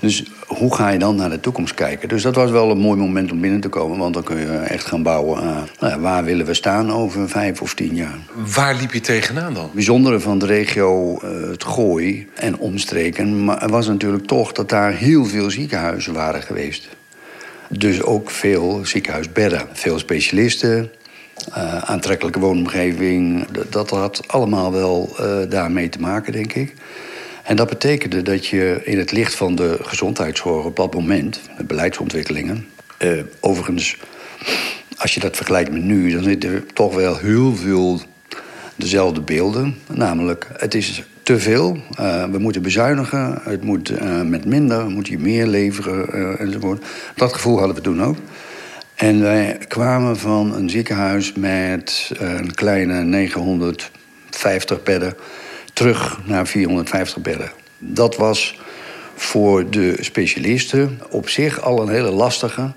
Dus 0.02 0.24
hoe 0.48 0.76
ga 0.76 0.90
je 0.90 1.00
dan 1.00 1.16
naar 1.16 1.30
de 1.30 1.40
toekomst 1.40 1.74
kijken? 1.74 2.10
Dus 2.10 2.22
dat 2.22 2.36
was 2.36 2.52
wel 2.52 2.72
een 2.72 2.78
mooi 2.78 3.00
moment 3.00 3.32
om 3.32 3.42
binnen 3.42 3.60
te 3.60 3.70
komen. 3.70 3.98
Want 3.98 4.14
dan 4.14 4.24
kun 4.24 4.40
je 4.40 4.58
echt 4.58 4.86
gaan 4.86 5.04
bouwen 5.04 5.42
aan 5.42 5.68
nou 5.80 5.94
ja, 5.94 6.00
waar 6.00 6.24
willen 6.24 6.46
we 6.46 6.54
staan 6.54 6.92
over 6.92 7.30
vijf 7.30 7.62
of 7.62 7.74
tien 7.74 7.96
jaar. 7.96 8.18
Waar 8.56 8.76
liep 8.76 8.94
je 8.94 9.02
tegenaan 9.02 9.54
dan? 9.54 9.64
Het 9.64 9.74
bijzondere 9.74 10.20
van 10.20 10.40
de 10.40 10.46
regio 10.46 11.20
uh, 11.24 11.50
het 11.50 11.64
Gooi 11.64 12.28
en 12.36 12.58
omstreken... 12.58 13.44
Maar 13.44 13.70
was 13.70 13.88
natuurlijk 13.88 14.26
toch 14.26 14.52
dat 14.52 14.70
daar 14.70 14.94
heel 14.94 15.26
veel 15.26 15.50
ziekenhuizen 15.50 16.14
waren 16.14 16.42
geweest. 16.42 16.90
Dus 17.70 18.04
ook 18.04 18.30
veel 18.30 18.80
ziekenhuisbedden. 18.84 19.68
Veel 19.74 20.00
specialisten, 20.00 20.92
uh, 21.50 21.78
aantrekkelijke 21.78 22.40
woonomgeving. 22.40 23.48
Dat, 23.48 23.72
dat 23.72 23.90
had 23.90 24.24
allemaal 24.28 24.72
wel 24.72 25.16
uh, 25.20 25.50
daarmee 25.50 25.90
te 25.90 26.00
maken, 26.00 26.32
denk 26.34 26.54
ik. 26.54 26.74
En 27.52 27.58
dat 27.58 27.70
betekende 27.70 28.22
dat 28.22 28.46
je 28.46 28.82
in 28.84 28.98
het 28.98 29.12
licht 29.12 29.36
van 29.36 29.56
de 29.56 29.78
gezondheidszorg 29.82 30.66
op 30.66 30.76
dat 30.76 30.94
moment, 30.94 31.42
de 31.58 31.64
beleidsontwikkelingen, 31.64 32.68
uh, 33.00 33.24
overigens, 33.40 33.98
als 34.98 35.14
je 35.14 35.20
dat 35.20 35.36
vergelijkt 35.36 35.72
met 35.72 35.84
nu, 35.84 36.12
dan 36.12 36.24
zitten 36.24 36.50
er 36.50 36.66
toch 36.74 36.96
wel 36.96 37.18
heel 37.18 37.56
veel 37.56 38.02
dezelfde 38.76 39.22
beelden. 39.22 39.78
Namelijk, 39.94 40.48
het 40.58 40.74
is 40.76 41.04
te 41.24 41.40
veel, 41.40 41.78
uh, 42.00 42.26
we 42.26 42.38
moeten 42.38 42.62
bezuinigen, 42.62 43.42
het 43.44 43.64
moet 43.64 43.90
uh, 43.90 44.22
met 44.22 44.46
minder, 44.46 44.90
moet 44.90 45.08
je 45.08 45.20
meer 45.20 45.48
leveren 45.48 46.40
enzovoort. 46.40 46.86
Dat 47.16 47.34
gevoel 47.34 47.58
hadden 47.58 47.76
we 47.76 47.82
toen 47.82 48.04
ook. 48.04 48.18
En 48.96 49.22
wij 49.22 49.58
kwamen 49.68 50.18
van 50.18 50.56
een 50.56 50.70
ziekenhuis 50.70 51.34
met 51.34 52.12
een 52.18 52.54
kleine 52.54 53.04
950 53.04 54.84
bedden 54.84 55.16
terug 55.82 56.20
naar 56.26 56.48
450 56.48 57.22
bedden. 57.22 57.52
Dat 57.78 58.16
was 58.16 58.60
voor 59.16 59.70
de 59.70 59.96
specialisten 60.00 61.00
op 61.10 61.30
zich 61.30 61.62
al 61.62 61.82
een 61.82 61.90
hele 61.90 62.12
lastige 62.12 62.72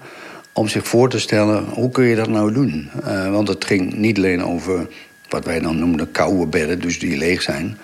om 0.52 0.68
zich 0.68 0.88
voor 0.88 1.08
te 1.08 1.18
stellen 1.18 1.64
hoe 1.64 1.90
kun 1.90 2.04
je 2.04 2.16
dat 2.16 2.28
nou 2.28 2.52
doen. 2.52 2.90
Uh, 3.06 3.30
want 3.30 3.48
het 3.48 3.64
ging 3.64 3.94
niet 3.94 4.16
alleen 4.16 4.44
over 4.44 4.86
wat 5.28 5.44
wij 5.44 5.60
dan 5.60 5.78
noemden 5.78 6.10
koude 6.10 6.46
bedden, 6.46 6.80
dus 6.80 6.98
die 6.98 7.16
leeg 7.16 7.42
zijn. 7.42 7.78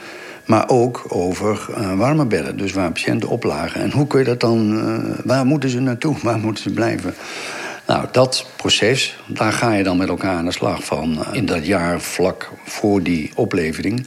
Maar 0.46 0.68
ook 0.68 1.04
over 1.08 1.66
uh, 1.70 1.98
warme 1.98 2.26
bedden, 2.26 2.56
dus 2.56 2.72
waar 2.72 2.92
patiënten 2.92 3.28
oplagen. 3.28 3.80
En 3.80 3.90
hoe 3.90 4.06
kun 4.06 4.18
je 4.18 4.24
dat 4.24 4.40
dan, 4.40 4.72
uh, 4.72 5.18
waar 5.24 5.46
moeten 5.46 5.70
ze 5.70 5.80
naartoe, 5.80 6.16
waar 6.22 6.38
moeten 6.38 6.62
ze 6.62 6.70
blijven? 6.70 7.14
Nou, 7.86 8.06
dat 8.12 8.46
proces, 8.56 9.18
daar 9.26 9.52
ga 9.52 9.72
je 9.72 9.82
dan 9.82 9.96
met 9.96 10.08
elkaar 10.08 10.36
aan 10.36 10.44
de 10.44 10.52
slag 10.52 10.84
van. 10.84 11.24
in 11.32 11.46
dat 11.46 11.66
jaar 11.66 12.00
vlak 12.00 12.50
voor 12.64 13.02
die 13.02 13.30
oplevering 13.34 14.06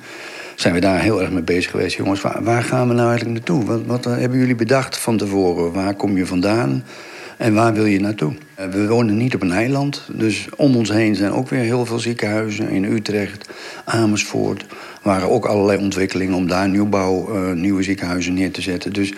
zijn 0.63 0.75
we 0.75 0.81
daar 0.81 1.01
heel 1.01 1.21
erg 1.21 1.31
mee 1.31 1.43
bezig 1.43 1.71
geweest. 1.71 1.95
Jongens, 1.95 2.21
waar, 2.21 2.63
gaan 2.63 2.87
we 2.87 2.93
nou 2.93 3.09
eigenlijk 3.09 3.37
naartoe? 3.37 3.65
Wat, 3.65 3.81
wat 3.85 4.05
eh, 4.05 4.17
hebben 4.17 4.39
jullie 4.39 4.55
bedacht 4.55 4.97
van 4.97 5.17
tevoren? 5.17 5.73
Waar 5.73 5.93
kom 5.93 6.17
je 6.17 6.25
vandaan? 6.25 6.83
En 7.37 7.53
waar 7.53 7.73
wil 7.73 7.85
je 7.85 7.99
naartoe? 7.99 8.33
Eh, 8.55 8.67
We 8.67 8.87
wonen 8.87 9.17
niet 9.17 9.35
op 9.35 9.41
een 9.41 9.51
eiland, 9.51 10.07
dus 10.11 10.47
om 10.55 10.75
ons 10.75 10.89
heen 10.89 11.15
zijn 11.15 11.31
ook 11.31 11.49
weer 11.49 11.59
heel 11.59 11.85
veel 11.85 11.99
ziekenhuizen. 11.99 12.69
In 12.69 12.83
Utrecht, 12.83 13.49
Amersfoort 13.85 14.65
waren 15.01 15.29
ook 15.29 15.45
allerlei 15.45 15.77
ontwikkelingen 15.79 16.33
om 16.33 16.47
daar 16.47 16.69
nieuwbouw, 16.69 17.33
eh, 17.33 17.51
nieuwe 17.51 17.83
ziekenhuizen 17.83 18.33
neer 18.33 18.51
te 18.51 18.61
zetten. 18.61 18.93
Dus 18.93 19.13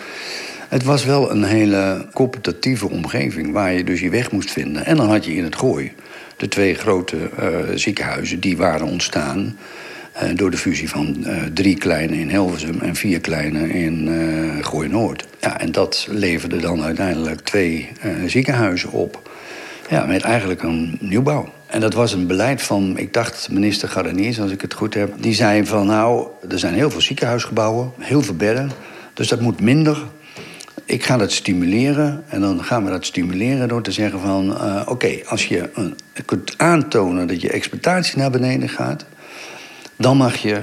het 0.70 0.84
was 0.84 1.06
wel 1.06 1.32
een 1.32 1.44
hele 1.44 2.06
competitieve 2.14 2.90
omgeving 2.90 3.52
waar 3.52 3.74
je 3.74 3.84
dus 3.84 4.00
je 4.00 4.10
weg 4.10 4.32
moest 4.32 4.52
vinden. 4.52 4.86
En 4.86 4.98
dan 4.98 5.10
had 5.10 5.26
je 5.26 5.36
in 5.36 5.44
het 5.44 5.56
gooi 5.56 5.92
de 6.38 6.48
twee 6.48 6.76
grote 6.76 7.18
ziekenhuizen 7.76 8.40
die 8.40 8.58
waren 8.58 8.88
ontstaan. 8.88 9.56
Eh, 10.16 10.30
door 10.36 10.52
de 10.52 10.58
fusie 10.58 10.90
van 10.90 11.26
eh, 11.26 11.44
drie 11.54 11.78
kleine 11.78 12.18
in 12.20 12.30
Hilversum 12.30 12.82
en 12.82 12.96
vier 12.96 13.20
kleine 13.20 13.70
in 13.70 14.10
Gooi-Noord. 14.62 15.26
Ja, 15.42 15.60
en 15.60 15.72
dat 15.72 16.08
leverde 16.10 16.58
dan 16.58 16.84
uiteindelijk 16.84 17.42
twee 17.42 17.90
ziekenhuizen 18.26 18.92
op. 18.92 19.30
Ja, 19.90 20.06
met 20.06 20.22
eigenlijk 20.22 20.64
een 20.64 20.98
nieuwbouw. 21.00 21.54
En 21.68 21.80
dat 21.80 21.94
was 21.94 22.14
een 22.14 22.28
beleid 22.28 22.62
van, 22.62 22.98
ik 22.98 23.14
dacht, 23.14 23.50
minister 23.52 23.90
Garaniers, 23.90 24.40
als 24.40 24.52
ik 24.52 24.62
het 24.62 24.74
goed 24.74 24.94
heb. 24.94 25.14
Die 25.20 25.34
zei 25.34 25.66
van, 25.66 25.86
nou, 25.86 26.28
er 26.50 26.60
zijn 26.60 26.74
heel 26.74 26.92
veel 26.92 27.02
ziekenhuisgebouwen, 27.02 27.92
heel 28.00 28.22
veel 28.22 28.36
bedden. 28.36 28.72
Dus 29.14 29.28
dat 29.28 29.42
moet 29.42 29.62
minder. 29.62 29.98
Ik 30.86 31.04
ga 31.04 31.18
dat 31.18 31.32
stimuleren. 31.32 32.24
En 32.28 32.42
dan 32.42 32.64
gaan 32.64 32.84
we 32.84 32.90
dat 32.90 33.06
stimuleren 33.06 33.68
door 33.68 33.82
te 33.82 33.92
zeggen 33.92 34.20
van... 34.20 34.58
oké, 34.88 35.20
als 35.26 35.46
je 35.46 35.70
kunt 36.26 36.54
aantonen 36.58 37.28
dat 37.28 37.42
je 37.42 37.50
exploitatie 37.50 38.18
naar 38.18 38.32
beneden 38.32 38.70
gaat... 38.70 39.06
dan 39.98 40.18
mag 40.18 40.36
je 40.36 40.62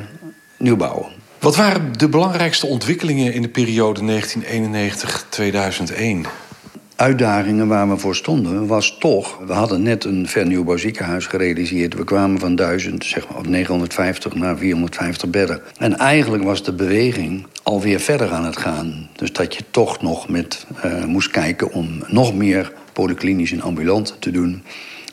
nieuw 0.59 0.77
bouwen. 0.77 1.11
Wat 1.39 1.57
waren 1.57 1.93
de 1.99 2.09
belangrijkste 2.09 2.67
ontwikkelingen 2.67 3.33
in 3.33 3.43
de 3.43 3.49
periode 3.49 4.23
1991-2001? 6.25 6.29
uitdagingen 7.03 7.69
waar 7.69 7.89
we 7.89 7.97
voor 7.97 8.17
stonden 8.17 8.67
was 8.67 8.97
toch... 8.99 9.39
we 9.47 9.53
hadden 9.53 9.83
net 9.83 10.05
een 10.05 10.29
vernieuwbaar 10.29 10.79
ziekenhuis 10.79 11.27
gerealiseerd. 11.27 11.95
We 11.95 12.05
kwamen 12.05 12.39
van 12.39 12.55
1000, 12.57 13.05
zeg 13.05 13.29
maar, 13.29 13.39
op 13.39 13.47
950 13.47 14.35
naar 14.35 14.57
450 14.59 15.31
bedden. 15.31 15.61
En 15.79 15.99
eigenlijk 15.99 16.43
was 16.43 16.65
de 16.65 16.73
beweging 16.73 17.47
alweer 17.63 18.01
verder 18.01 18.31
aan 18.31 18.45
het 18.45 18.57
gaan. 18.57 19.09
Dus 19.17 19.33
dat 19.33 19.55
je 19.55 19.65
toch 19.71 20.03
nog 20.03 20.29
met 20.29 20.67
eh, 20.83 21.05
moest 21.05 21.31
kijken 21.31 21.73
om 21.73 22.03
nog 22.07 22.35
meer 22.35 22.73
polyklinisch 22.93 23.53
en 23.53 23.63
ambulant 23.63 24.17
te 24.19 24.31
doen... 24.31 24.63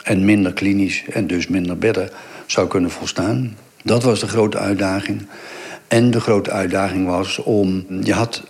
en 0.03 0.25
minder 0.25 0.53
klinisch 0.53 1.03
en 1.11 1.27
dus 1.27 1.47
minder 1.47 1.77
bedden 1.77 2.09
zou 2.45 2.67
kunnen 2.67 2.91
volstaan. 2.91 3.55
Dat 3.89 4.03
was 4.03 4.19
de 4.19 4.27
grote 4.27 4.57
uitdaging. 4.57 5.27
En 5.87 6.11
de 6.11 6.19
grote 6.19 6.51
uitdaging 6.51 7.07
was 7.07 7.37
om... 7.37 7.85
Je 8.03 8.13
had 8.13 8.43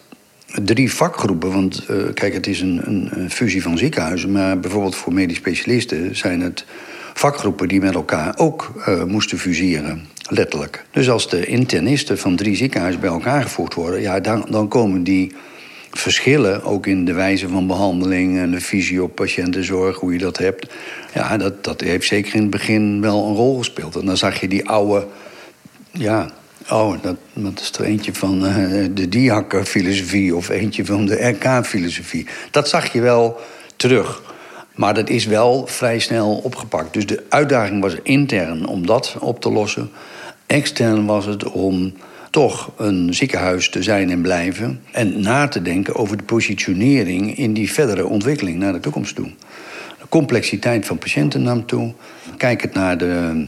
drie 0.64 0.94
vakgroepen. 0.94 1.52
Want 1.52 1.86
uh, 1.90 2.04
kijk, 2.14 2.34
het 2.34 2.48
is 2.48 2.62
een, 2.62 2.82
een, 2.84 3.10
een, 3.12 3.32
fusie 3.32 3.62
van 3.62 3.78
ziekenhuizen. 3.78 4.32
Maar 4.32 4.60
bijvoorbeeld 4.60 4.96
voor 4.96 5.14
medisch 5.14 5.38
specialisten 5.38 6.16
zijn 6.16 6.42
het 6.42 6.66
vakgroepen 7.14 7.68
die 7.68 7.80
met 7.80 7.94
elkaar 7.94 8.34
ook 8.38 8.72
uh, 8.88 9.04
moesten 9.04 9.38
fuseren. 9.38 10.06
Letterlijk. 10.30 10.86
Dus 10.92 11.10
als 11.10 11.30
de 11.30 11.46
internisten 11.46 12.18
van 12.18 12.36
drie 12.36 12.56
ziekenhuizen 12.56 13.02
bij 13.02 13.10
elkaar 13.10 13.42
gevoegd 13.42 13.74
worden, 13.74 14.02
ja, 14.02 14.20
dan, 14.20 14.46
dan 14.50 14.68
komen 14.68 15.04
die 15.04 15.32
verschillen 15.92 16.64
ook 16.64 16.88
in 16.88 17.06
de 17.06 17.14
wijze 17.14 17.48
van 17.48 17.68
behandeling 17.68 18.38
en 18.38 18.52
de 18.52 18.62
visie 18.62 19.04
op 19.04 19.16
patiëntenzorg, 19.16 19.98
hoe 19.98 20.14
je 20.14 20.20
dat 20.20 20.38
hebt. 20.38 20.74
Ja, 21.14 21.38
dat, 21.38 21.64
dat 21.64 21.82
heeft 21.82 22.08
zeker 22.08 22.36
in 22.36 22.42
het 22.42 22.50
begin 22.50 23.02
wel 23.02 23.28
een 23.28 23.36
rol 23.36 23.58
gespeeld. 23.58 23.96
En 23.96 24.06
dan 24.06 24.18
zag 24.18 24.40
je 24.40 24.48
die 24.48 24.70
oude, 24.70 25.08
ja, 25.92 26.32
Oh, 26.70 27.02
dat, 27.02 27.16
dat 27.34 27.60
is 27.60 27.72
er 27.72 27.86
eentje 27.86 28.14
van 28.14 28.46
uh, 28.46 28.86
de 28.94 29.10
Diak-filosofie 29.10 30.36
of 30.36 30.50
eentje 30.50 30.86
van 30.86 31.06
de 31.06 31.28
RK-filosofie. 31.28 32.28
Dat 32.52 32.70
zag 32.70 32.94
je 32.94 33.02
wel 33.02 33.40
terug. 33.76 34.22
Maar 34.76 34.94
dat 34.94 35.10
is 35.10 35.26
wel 35.26 35.68
vrij 35.68 36.00
snel 36.00 36.36
opgepakt. 36.36 36.94
Dus 36.94 37.06
de 37.06 37.24
uitdaging 37.30 37.82
was 37.82 37.96
intern 38.04 38.68
om 38.68 38.86
dat 38.86 39.16
op 39.20 39.42
te 39.42 39.52
lossen. 39.52 39.90
Extern 40.46 41.06
was 41.06 41.26
het 41.26 41.44
om 41.44 41.94
toch 42.30 42.72
een 42.78 43.14
ziekenhuis 43.14 43.70
te 43.70 43.84
zijn 43.84 44.10
en 44.10 44.22
blijven. 44.22 44.82
En 44.92 45.22
na 45.22 45.48
te 45.48 45.62
denken 45.62 45.96
over 45.96 46.18
de 46.18 46.24
positionering 46.24 47.38
in 47.38 47.54
die 47.54 47.72
verdere 47.72 48.08
ontwikkeling 48.08 48.60
naar 48.60 48.74
de 48.74 48.80
toekomst 48.80 49.16
toe. 49.16 49.32
De 50.00 50.08
complexiteit 50.10 50.86
van 50.86 50.98
patiënten 50.98 51.42
nam 51.42 51.66
toe. 51.66 51.94
Kijkend 52.38 52.74
naar 52.74 52.98
de 52.98 53.48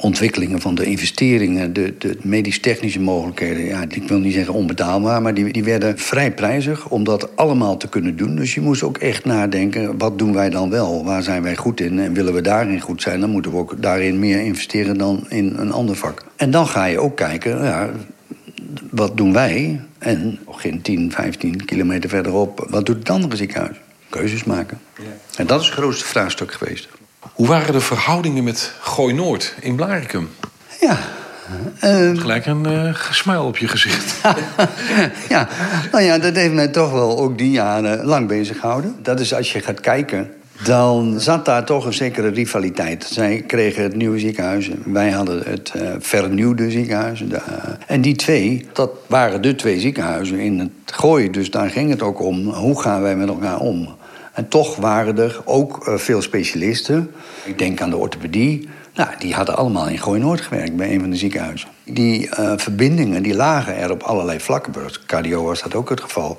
ontwikkelingen 0.00 0.60
van 0.60 0.74
de 0.74 0.84
investeringen, 0.84 1.72
de, 1.72 1.94
de 1.98 2.18
medisch-technische 2.22 3.00
mogelijkheden, 3.00 3.64
ja, 3.64 3.84
ik 3.88 4.08
wil 4.08 4.18
niet 4.18 4.32
zeggen 4.32 4.54
onbetaalbaar, 4.54 5.22
maar 5.22 5.34
die, 5.34 5.52
die 5.52 5.64
werden 5.64 5.98
vrij 5.98 6.32
prijzig 6.32 6.88
om 6.88 7.04
dat 7.04 7.36
allemaal 7.36 7.76
te 7.76 7.88
kunnen 7.88 8.16
doen. 8.16 8.36
Dus 8.36 8.54
je 8.54 8.60
moest 8.60 8.82
ook 8.82 8.98
echt 8.98 9.24
nadenken, 9.24 9.98
wat 9.98 10.18
doen 10.18 10.32
wij 10.32 10.50
dan 10.50 10.70
wel? 10.70 11.04
Waar 11.04 11.22
zijn 11.22 11.42
wij 11.42 11.56
goed 11.56 11.80
in? 11.80 11.98
En 11.98 12.12
willen 12.12 12.34
we 12.34 12.40
daarin 12.40 12.80
goed 12.80 13.02
zijn, 13.02 13.20
dan 13.20 13.30
moeten 13.30 13.50
we 13.50 13.56
ook 13.56 13.82
daarin 13.82 14.18
meer 14.18 14.40
investeren 14.40 14.98
dan 14.98 15.26
in 15.28 15.54
een 15.56 15.72
ander 15.72 15.96
vak. 15.96 16.24
En 16.36 16.50
dan 16.50 16.66
ga 16.66 16.84
je 16.84 16.98
ook 16.98 17.16
kijken, 17.16 17.62
ja, 17.62 17.90
wat 18.90 19.16
doen 19.16 19.32
wij? 19.32 19.80
En 19.98 20.38
nog 20.46 20.60
geen 20.60 20.82
10, 20.82 21.12
15 21.12 21.64
kilometer 21.64 22.10
verderop, 22.10 22.66
wat 22.70 22.86
doet 22.86 22.98
het 22.98 23.10
andere 23.10 23.36
ziekenhuis? 23.36 23.76
Keuzes 24.08 24.44
maken. 24.44 24.80
Ja. 24.98 25.04
En 25.36 25.46
dat 25.46 25.60
is 25.60 25.66
het 25.66 25.76
grootste 25.76 26.04
vraagstuk 26.04 26.52
geweest. 26.52 26.88
Hoe 27.32 27.46
waren 27.46 27.72
de 27.72 27.80
verhoudingen 27.80 28.44
met 28.44 28.72
Gooi 28.80 29.14
Noord 29.14 29.54
in 29.60 29.76
Blarikum? 29.76 30.28
Ja. 30.80 30.98
Uh, 31.84 32.20
Gelijk 32.20 32.46
een 32.46 32.94
uh, 33.26 33.46
op 33.46 33.56
je 33.56 33.68
gezicht. 33.68 34.20
ja, 35.28 35.48
nou 35.92 36.04
ja, 36.04 36.18
dat 36.18 36.34
heeft 36.34 36.52
mij 36.52 36.68
toch 36.68 36.92
wel 36.92 37.18
ook 37.18 37.38
die 37.38 37.50
jaren 37.50 38.04
lang 38.04 38.28
bezig 38.28 38.60
gehouden. 38.60 38.96
Dat 39.02 39.20
is 39.20 39.34
als 39.34 39.52
je 39.52 39.60
gaat 39.60 39.80
kijken, 39.80 40.30
dan 40.64 41.20
zat 41.20 41.44
daar 41.44 41.64
toch 41.64 41.84
een 41.84 41.94
zekere 41.94 42.28
rivaliteit. 42.28 43.04
Zij 43.04 43.44
kregen 43.46 43.82
het 43.82 43.96
nieuwe 43.96 44.18
ziekenhuis, 44.18 44.70
wij 44.84 45.10
hadden 45.10 45.42
het 45.44 45.72
uh, 45.76 45.82
vernieuwde 45.98 46.70
ziekenhuis. 46.70 47.24
De, 47.28 47.40
en 47.86 48.00
die 48.00 48.16
twee, 48.16 48.66
dat 48.72 48.90
waren 49.06 49.42
de 49.42 49.54
twee 49.54 49.80
ziekenhuizen 49.80 50.38
in 50.38 50.58
het 50.58 50.70
gooien. 50.84 51.32
Dus 51.32 51.50
daar 51.50 51.70
ging 51.70 51.90
het 51.90 52.02
ook 52.02 52.20
om, 52.20 52.48
hoe 52.48 52.80
gaan 52.80 53.02
wij 53.02 53.16
met 53.16 53.28
elkaar 53.28 53.58
om? 53.58 53.96
En 54.36 54.48
toch 54.48 54.76
waren 54.76 55.18
er 55.18 55.40
ook 55.44 55.88
uh, 55.88 55.94
veel 55.94 56.22
specialisten. 56.22 57.10
Ik 57.44 57.58
denk 57.58 57.80
aan 57.80 57.90
de 57.90 57.96
orthopedie. 57.96 58.68
Nou, 58.94 59.08
die 59.18 59.34
hadden 59.34 59.56
allemaal 59.56 59.88
in 59.88 59.98
Gooi 59.98 60.20
Noord 60.20 60.40
gewerkt 60.40 60.76
bij 60.76 60.92
een 60.92 61.00
van 61.00 61.10
de 61.10 61.16
ziekenhuizen. 61.16 61.68
Die 61.84 62.26
uh, 62.26 62.52
verbindingen 62.56 63.22
die 63.22 63.34
lagen 63.34 63.76
er 63.76 63.90
op 63.90 64.02
allerlei 64.02 64.40
vlakken. 64.40 64.72
Cardio 65.06 65.44
was 65.44 65.62
dat 65.62 65.74
ook 65.74 65.88
het 65.88 66.00
geval. 66.00 66.38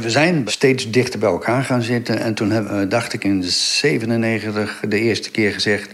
We 0.00 0.10
zijn 0.10 0.42
steeds 0.46 0.90
dichter 0.90 1.18
bij 1.18 1.28
elkaar 1.28 1.64
gaan 1.64 1.82
zitten. 1.82 2.18
En 2.18 2.34
toen 2.34 2.52
uh, 2.52 2.80
dacht 2.88 3.12
ik 3.12 3.24
in 3.24 3.42
97 3.42 4.80
de 4.88 5.00
eerste 5.00 5.30
keer 5.30 5.52
gezegd... 5.52 5.90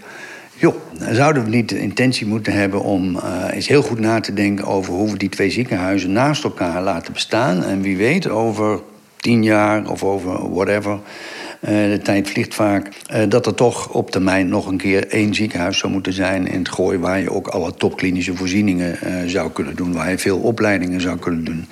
joh, 0.54 0.74
zouden 1.10 1.44
we 1.44 1.50
niet 1.50 1.68
de 1.68 1.80
intentie 1.80 2.26
moeten 2.26 2.52
hebben 2.52 2.82
om 2.82 3.18
eens 3.50 3.68
heel 3.68 3.82
goed 3.82 3.98
na 3.98 4.20
te 4.20 4.34
denken... 4.34 4.64
over 4.64 4.92
hoe 4.92 5.10
we 5.10 5.16
die 5.16 5.28
twee 5.28 5.50
ziekenhuizen 5.50 6.12
naast 6.12 6.44
elkaar 6.44 6.82
laten 6.82 7.12
bestaan. 7.12 7.64
En 7.64 7.80
wie 7.80 7.96
weet 7.96 8.28
over 8.28 8.80
tien 9.24 9.42
jaar 9.42 9.90
of 9.90 10.02
over 10.02 10.50
whatever. 10.50 10.92
Uh, 10.92 11.70
de 11.70 12.00
tijd 12.02 12.30
vliegt 12.30 12.54
vaak. 12.54 12.88
Uh, 13.12 13.22
dat 13.28 13.46
er 13.46 13.54
toch 13.54 13.88
op 13.88 14.10
termijn 14.10 14.48
nog 14.48 14.66
een 14.66 14.76
keer 14.76 15.08
één 15.08 15.34
ziekenhuis 15.34 15.78
zou 15.78 15.92
moeten 15.92 16.12
zijn 16.12 16.46
in 16.46 16.58
het 16.58 16.68
gooi. 16.68 16.98
waar 16.98 17.20
je 17.20 17.30
ook 17.30 17.48
alle 17.48 17.74
topklinische 17.74 18.36
voorzieningen 18.36 18.98
uh, 19.04 19.22
zou 19.26 19.50
kunnen 19.50 19.76
doen. 19.76 19.92
Waar 19.92 20.10
je 20.10 20.18
veel 20.18 20.38
opleidingen 20.38 21.00
zou 21.00 21.18
kunnen 21.18 21.44
doen. 21.44 21.66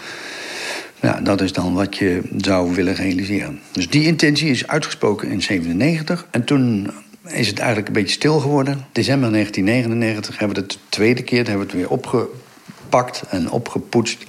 Ja, 1.00 1.20
dat 1.20 1.40
is 1.40 1.52
dan 1.52 1.74
wat 1.74 1.96
je 1.96 2.20
zou 2.36 2.74
willen 2.74 2.94
realiseren. 2.94 3.60
Dus 3.72 3.88
die 3.88 4.06
intentie 4.06 4.50
is 4.50 4.66
uitgesproken 4.66 5.28
in 5.28 5.42
97. 5.42 6.26
En 6.30 6.44
toen 6.44 6.90
is 7.26 7.48
het 7.48 7.58
eigenlijk 7.58 7.88
een 7.88 7.94
beetje 7.94 8.14
stil 8.14 8.38
geworden. 8.40 8.86
December 8.92 9.30
1999 9.30 10.38
hebben 10.38 10.56
we 10.56 10.62
het 10.62 10.72
de 10.72 10.78
tweede 10.88 11.22
keer 11.22 11.46
hebben 11.48 11.66
we 11.66 11.72
het 11.72 11.72
weer 11.72 11.90
opgepakt 11.90 13.22
en 13.30 13.50
opgepoetst. 13.50 14.24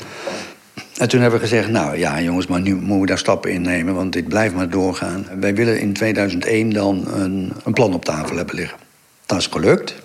En 0.97 1.09
toen 1.09 1.21
hebben 1.21 1.39
we 1.39 1.47
gezegd, 1.47 1.69
nou 1.69 1.97
ja 1.97 2.21
jongens, 2.21 2.47
maar 2.47 2.61
nu 2.61 2.75
moeten 2.75 2.99
we 2.99 3.05
daar 3.05 3.17
stappen 3.17 3.51
in 3.51 3.61
nemen... 3.61 3.95
want 3.95 4.13
dit 4.13 4.27
blijft 4.27 4.55
maar 4.55 4.69
doorgaan. 4.69 5.25
Wij 5.39 5.55
willen 5.55 5.79
in 5.79 5.93
2001 5.93 6.69
dan 6.69 7.07
een, 7.13 7.53
een 7.63 7.73
plan 7.73 7.93
op 7.93 8.05
tafel 8.05 8.37
hebben 8.37 8.55
liggen. 8.55 8.77
Dat 9.25 9.37
is 9.37 9.47
gelukt. 9.47 9.95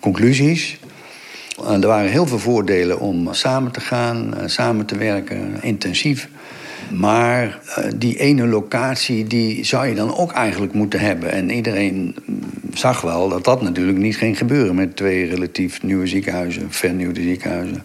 Conclusies. 0.00 0.78
En 1.66 1.82
er 1.82 1.88
waren 1.88 2.10
heel 2.10 2.26
veel 2.26 2.38
voordelen 2.38 3.00
om 3.00 3.34
samen 3.34 3.72
te 3.72 3.80
gaan, 3.80 4.34
samen 4.46 4.86
te 4.86 4.96
werken, 4.96 5.62
intensief. 5.62 6.28
Maar 6.90 7.60
die 7.96 8.18
ene 8.18 8.46
locatie, 8.46 9.26
die 9.26 9.64
zou 9.64 9.86
je 9.86 9.94
dan 9.94 10.16
ook 10.16 10.32
eigenlijk 10.32 10.72
moeten 10.72 11.00
hebben. 11.00 11.32
En 11.32 11.50
iedereen 11.50 12.16
zag 12.74 13.00
wel 13.00 13.28
dat 13.28 13.44
dat 13.44 13.62
natuurlijk 13.62 13.98
niet 13.98 14.16
ging 14.16 14.38
gebeuren... 14.38 14.74
met 14.74 14.96
twee 14.96 15.26
relatief 15.26 15.82
nieuwe 15.82 16.06
ziekenhuizen, 16.06 16.66
vernieuwde 16.70 17.22
ziekenhuizen. 17.22 17.82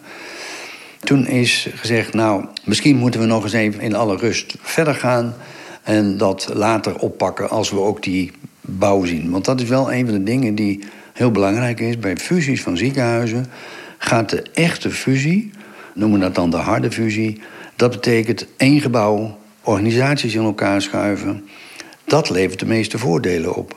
Toen 1.08 1.26
is 1.26 1.68
gezegd, 1.74 2.14
nou, 2.14 2.44
misschien 2.64 2.96
moeten 2.96 3.20
we 3.20 3.26
nog 3.26 3.42
eens 3.42 3.52
even 3.52 3.80
in 3.80 3.94
alle 3.94 4.16
rust 4.16 4.54
verder 4.60 4.94
gaan... 4.94 5.34
en 5.82 6.16
dat 6.16 6.50
later 6.54 6.98
oppakken 6.98 7.50
als 7.50 7.70
we 7.70 7.80
ook 7.80 8.02
die 8.02 8.32
bouw 8.60 9.04
zien. 9.04 9.30
Want 9.30 9.44
dat 9.44 9.60
is 9.60 9.68
wel 9.68 9.92
een 9.92 10.04
van 10.04 10.14
de 10.14 10.22
dingen 10.22 10.54
die 10.54 10.80
heel 11.12 11.30
belangrijk 11.30 11.80
is... 11.80 11.98
bij 11.98 12.16
fusies 12.16 12.62
van 12.62 12.76
ziekenhuizen 12.76 13.46
gaat 13.98 14.30
de 14.30 14.42
echte 14.42 14.90
fusie, 14.90 15.50
noemen 15.94 16.18
we 16.18 16.24
dat 16.24 16.34
dan 16.34 16.50
de 16.50 16.56
harde 16.56 16.90
fusie, 16.90 17.40
dat 17.76 17.90
betekent 17.90 18.46
één 18.56 18.80
gebouw, 18.80 19.38
organisaties 19.62 20.34
in 20.34 20.44
elkaar 20.44 20.82
schuiven. 20.82 21.48
Dat 22.04 22.30
levert 22.30 22.58
de 22.58 22.66
meeste 22.66 22.98
voordelen 22.98 23.54
op. 23.54 23.76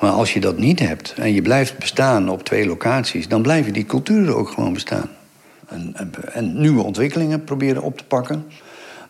Maar 0.00 0.10
als 0.10 0.32
je 0.32 0.40
dat 0.40 0.58
niet 0.58 0.78
hebt 0.78 1.14
en 1.16 1.34
je 1.34 1.42
blijft 1.42 1.78
bestaan 1.78 2.28
op 2.28 2.44
twee 2.44 2.66
locaties, 2.66 3.28
dan 3.28 3.42
blijven 3.42 3.72
die 3.72 3.86
culturen 3.86 4.36
ook 4.36 4.48
gewoon 4.48 4.72
bestaan. 4.72 5.10
En, 5.66 5.94
en, 6.32 6.60
nieuwe 6.60 6.82
ontwikkelingen 6.82 7.44
proberen 7.44 7.82
op 7.82 7.98
te 7.98 8.04
pakken. 8.04 8.44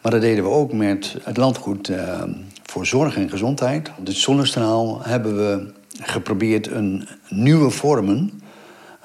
Maar 0.02 0.12
dat 0.12 0.20
deden 0.20 0.44
we 0.44 0.50
ook 0.50 0.72
met 0.72 1.16
het 1.22 1.36
landgoed 1.36 1.88
eh, 1.88 2.22
voor 2.62 2.86
zorg 2.86 3.16
en 3.16 3.30
gezondheid. 3.30 3.90
De 4.04 4.12
zonnestraal 4.12 5.02
hebben 5.02 5.36
we 5.36 5.72
geprobeerd 6.00 6.70
een 6.70 7.08
nieuwe 7.28 7.70
vormen. 7.70 8.40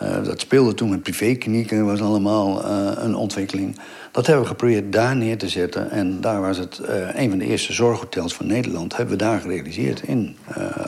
Uh, 0.03 0.24
dat 0.24 0.39
speelde 0.39 0.74
toen 0.74 0.89
met 0.89 1.03
privéklinieken, 1.03 1.86
was 1.86 2.01
allemaal 2.01 2.65
uh, 2.65 2.91
een 2.96 3.15
ontwikkeling. 3.15 3.79
Dat 4.12 4.25
hebben 4.25 4.43
we 4.43 4.50
geprobeerd 4.50 4.93
daar 4.93 5.15
neer 5.15 5.38
te 5.38 5.50
zetten. 5.50 5.91
En 5.91 6.22
daar 6.22 6.41
was 6.41 6.58
het 6.58 6.81
een 7.13 7.29
van 7.29 7.39
de 7.39 7.46
eerste 7.46 7.74
zorghotels 7.74 8.34
van 8.34 8.48
Nederland. 8.48 8.98
Hebben 8.98 9.17
we 9.17 9.24
daar 9.24 9.39
gerealiseerd 9.39 10.01
in, 10.01 10.38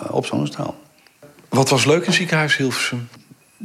op 0.10 0.26
Zonnestraal. 0.26 0.76
Wat 1.50 1.70
was 1.70 1.86
leuk 1.86 2.06
in 2.06 2.14
ziekenhuis 2.14 2.58
Hilversum? 2.58 3.08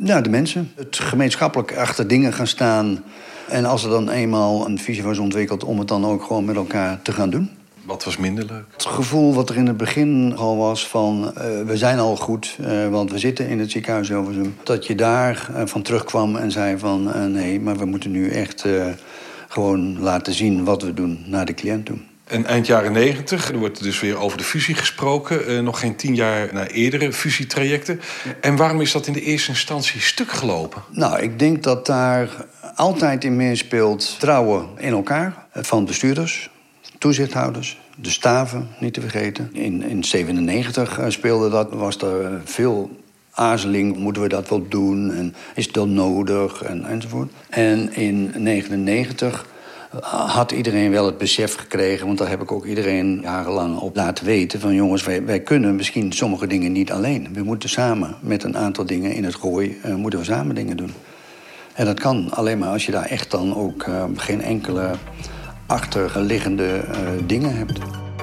Ja, 0.02 0.20
de 0.20 0.28
mensen. 0.28 0.72
Het 0.74 0.96
gemeenschappelijk 0.98 1.76
achter 1.76 2.08
dingen 2.08 2.32
gaan 2.32 2.46
staan. 2.46 3.04
En 3.48 3.64
als 3.64 3.84
er 3.84 3.90
dan 3.90 4.10
eenmaal 4.10 4.66
een 4.66 4.78
visie 4.78 5.02
was 5.02 5.18
ontwikkeld... 5.18 5.64
om 5.64 5.78
het 5.78 5.88
dan 5.88 6.06
ook 6.06 6.22
gewoon 6.22 6.44
met 6.44 6.56
elkaar 6.56 7.02
te 7.02 7.12
gaan 7.12 7.30
doen. 7.30 7.50
Wat 7.84 8.04
was 8.04 8.16
minder 8.16 8.44
leuk? 8.44 8.64
Het 8.72 8.84
gevoel 8.84 9.34
wat 9.34 9.50
er 9.50 9.56
in 9.56 9.66
het 9.66 9.76
begin 9.76 10.34
al 10.36 10.56
was 10.56 10.88
van... 10.88 11.32
Uh, 11.36 11.42
we 11.66 11.76
zijn 11.76 11.98
al 11.98 12.16
goed, 12.16 12.56
uh, 12.60 12.88
want 12.88 13.10
we 13.10 13.18
zitten 13.18 13.48
in 13.48 13.58
het 13.58 13.70
ziekenhuis 13.70 14.08
Hilversum. 14.08 14.56
Dat 14.62 14.86
je 14.86 14.94
daar 14.94 15.48
uh, 15.50 15.62
van 15.64 15.82
terugkwam 15.82 16.36
en 16.36 16.50
zei 16.50 16.78
van... 16.78 17.32
nee, 17.32 17.60
maar 17.60 17.76
we 17.76 17.84
moeten 17.84 18.10
nu 18.10 18.30
echt 18.30 18.64
gewoon 19.48 20.00
laten 20.00 20.32
zien 20.32 20.64
wat 20.64 20.82
we 20.82 20.94
doen 20.94 21.24
naar 21.26 21.44
de 21.44 21.54
cliënt 21.54 21.86
toe. 21.86 21.98
En 22.28 22.46
eind 22.46 22.66
jaren 22.66 22.92
negentig, 22.92 23.48
er 23.48 23.58
wordt 23.58 23.82
dus 23.82 24.00
weer 24.00 24.18
over 24.18 24.38
de 24.38 24.44
fusie 24.44 24.74
gesproken. 24.74 25.50
Uh, 25.50 25.60
nog 25.60 25.80
geen 25.80 25.96
tien 25.96 26.14
jaar 26.14 26.48
na 26.52 26.66
eerdere 26.66 27.12
fusietrajecten. 27.12 28.00
En 28.40 28.56
waarom 28.56 28.80
is 28.80 28.92
dat 28.92 29.06
in 29.06 29.12
de 29.12 29.22
eerste 29.22 29.50
instantie 29.50 30.00
stuk 30.00 30.30
gelopen? 30.30 30.82
Nou, 30.90 31.20
ik 31.20 31.38
denk 31.38 31.62
dat 31.62 31.86
daar 31.86 32.28
altijd 32.74 33.24
in 33.24 33.36
meespeelt 33.36 34.16
trouwen 34.18 34.68
in 34.76 34.92
elkaar. 34.92 35.46
Van 35.52 35.84
bestuurders, 35.84 36.50
toezichthouders, 36.98 37.78
de 37.96 38.10
staven, 38.10 38.68
niet 38.80 38.94
te 38.94 39.00
vergeten. 39.00 39.44
In 39.52 39.78
1997 39.78 41.00
speelde 41.08 41.50
dat, 41.50 41.72
was 41.72 41.96
er 41.96 42.40
veel 42.44 42.90
aarzeling. 43.30 43.96
Moeten 43.96 44.22
we 44.22 44.28
dat 44.28 44.48
wel 44.48 44.68
doen? 44.68 45.14
En 45.14 45.34
is 45.54 45.72
dan 45.72 45.92
nodig? 45.92 46.62
En, 46.62 46.84
enzovoort. 46.84 47.32
En 47.48 47.94
in 47.94 48.30
1999 48.44 49.46
had 50.00 50.52
iedereen 50.52 50.90
wel 50.90 51.06
het 51.06 51.18
besef 51.18 51.54
gekregen... 51.54 52.06
want 52.06 52.18
daar 52.18 52.28
heb 52.28 52.42
ik 52.42 52.52
ook 52.52 52.66
iedereen 52.66 53.20
jarenlang 53.22 53.78
op 53.78 53.96
laten 53.96 54.24
weten... 54.24 54.60
van 54.60 54.74
jongens, 54.74 55.04
wij, 55.04 55.24
wij 55.24 55.40
kunnen 55.40 55.76
misschien 55.76 56.12
sommige 56.12 56.46
dingen 56.46 56.72
niet 56.72 56.92
alleen. 56.92 57.28
We 57.32 57.42
moeten 57.42 57.68
samen 57.68 58.16
met 58.20 58.44
een 58.44 58.56
aantal 58.56 58.86
dingen 58.86 59.14
in 59.14 59.24
het 59.24 59.34
gooi... 59.34 59.78
Uh, 59.84 59.94
moeten 59.94 60.18
we 60.18 60.24
samen 60.24 60.54
dingen 60.54 60.76
doen. 60.76 60.94
En 61.74 61.84
dat 61.84 62.00
kan 62.00 62.30
alleen 62.30 62.58
maar 62.58 62.68
als 62.68 62.86
je 62.86 62.92
daar 62.92 63.04
echt 63.04 63.30
dan 63.30 63.56
ook 63.56 63.86
uh, 63.86 64.04
geen 64.16 64.42
enkele 64.42 64.90
achterliggende 65.66 66.84
uh, 66.90 66.96
dingen 67.26 67.56
hebt. 67.56 67.78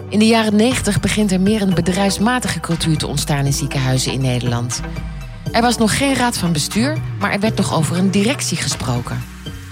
In 0.09 0.19
de 0.19 0.27
jaren 0.27 0.55
90 0.55 0.99
begint 0.99 1.31
er 1.31 1.41
meer 1.41 1.61
een 1.61 1.73
bedrijfsmatige 1.73 2.59
cultuur 2.59 2.97
te 2.97 3.07
ontstaan 3.07 3.45
in 3.45 3.53
ziekenhuizen 3.53 4.11
in 4.11 4.21
Nederland. 4.21 4.81
Er 5.51 5.61
was 5.61 5.77
nog 5.77 5.97
geen 5.97 6.15
raad 6.15 6.37
van 6.37 6.53
bestuur, 6.53 6.97
maar 7.19 7.31
er 7.31 7.39
werd 7.39 7.57
nog 7.57 7.75
over 7.75 7.97
een 7.97 8.11
directie 8.11 8.57
gesproken. 8.57 9.21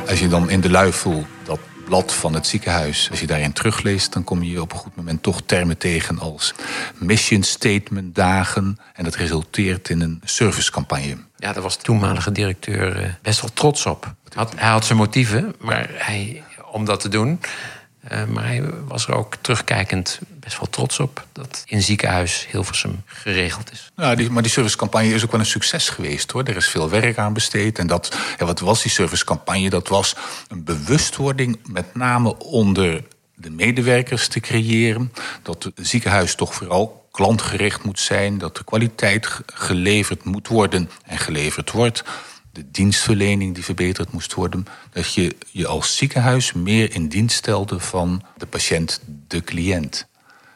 Als 0.09 0.19
je 0.19 0.27
dan 0.27 0.49
in 0.49 0.61
de 0.61 0.69
luifel 0.69 1.25
dat 1.43 1.59
blad 1.85 2.13
van 2.13 2.33
het 2.33 2.47
ziekenhuis, 2.47 3.07
als 3.09 3.19
je 3.19 3.27
daarin 3.27 3.53
terugleest, 3.53 4.13
dan 4.13 4.23
kom 4.23 4.43
je 4.43 4.61
op 4.61 4.71
een 4.71 4.77
goed 4.77 4.95
moment 4.95 5.23
toch 5.23 5.41
termen 5.45 5.77
tegen 5.77 6.19
als 6.19 6.53
mission 6.97 7.43
statement 7.43 8.15
dagen. 8.15 8.79
En 8.93 9.03
dat 9.03 9.15
resulteert 9.15 9.89
in 9.89 10.01
een 10.01 10.21
servicecampagne. 10.23 11.17
Ja, 11.37 11.53
daar 11.53 11.63
was 11.63 11.77
de 11.77 11.83
toenmalige 11.83 12.31
directeur 12.31 13.17
best 13.21 13.41
wel 13.41 13.49
trots 13.53 13.85
op. 13.85 14.13
Hij 14.55 14.69
had 14.69 14.85
zijn 14.85 14.97
motieven, 14.97 15.55
maar 15.59 15.89
hij, 15.93 16.43
om 16.71 16.85
dat 16.85 16.99
te 16.99 17.09
doen. 17.09 17.39
Uh, 18.11 18.25
maar 18.25 18.45
hij 18.45 18.63
was 18.87 19.07
er 19.07 19.15
ook 19.15 19.35
terugkijkend 19.41 20.19
best 20.27 20.57
wel 20.57 20.69
trots 20.69 20.99
op 20.99 21.25
dat 21.31 21.63
in 21.65 21.81
ziekenhuis 21.81 22.47
Hilversum 22.51 23.01
geregeld 23.05 23.71
is. 23.71 23.91
Die, 24.15 24.29
maar 24.29 24.41
die 24.41 24.51
servicecampagne 24.51 25.13
is 25.13 25.23
ook 25.23 25.31
wel 25.31 25.39
een 25.39 25.45
succes 25.45 25.89
geweest 25.89 26.31
hoor. 26.31 26.43
Er 26.43 26.55
is 26.55 26.67
veel 26.67 26.89
werk 26.89 27.17
aan 27.17 27.33
besteed. 27.33 27.79
En 27.79 27.87
dat, 27.87 28.17
ja, 28.37 28.45
wat 28.45 28.59
was 28.59 28.81
die 28.81 28.91
servicecampagne? 28.91 29.69
Dat 29.69 29.87
was 29.87 30.15
een 30.47 30.63
bewustwording, 30.63 31.59
met 31.67 31.95
name 31.95 32.37
onder 32.37 33.03
de 33.35 33.49
medewerkers 33.49 34.27
te 34.27 34.39
creëren. 34.39 35.13
Dat 35.41 35.63
het 35.63 35.87
ziekenhuis 35.87 36.35
toch 36.35 36.53
vooral 36.53 37.07
klantgericht 37.11 37.83
moet 37.83 37.99
zijn. 37.99 38.37
Dat 38.37 38.57
de 38.57 38.63
kwaliteit 38.63 39.27
geleverd 39.45 40.23
moet 40.23 40.47
worden 40.47 40.89
en 41.05 41.17
geleverd 41.17 41.71
wordt 41.71 42.03
de 42.53 42.71
dienstverlening 42.71 43.53
die 43.53 43.63
verbeterd 43.63 44.11
moest 44.11 44.33
worden. 44.33 44.65
Dat 44.91 45.13
je 45.13 45.35
je 45.51 45.67
als 45.67 45.95
ziekenhuis 45.95 46.53
meer 46.53 46.93
in 46.93 47.07
dienst 47.07 47.37
stelde 47.37 47.79
van 47.79 48.23
de 48.37 48.45
patiënt, 48.45 49.01
de 49.27 49.41
cliënt. 49.41 50.07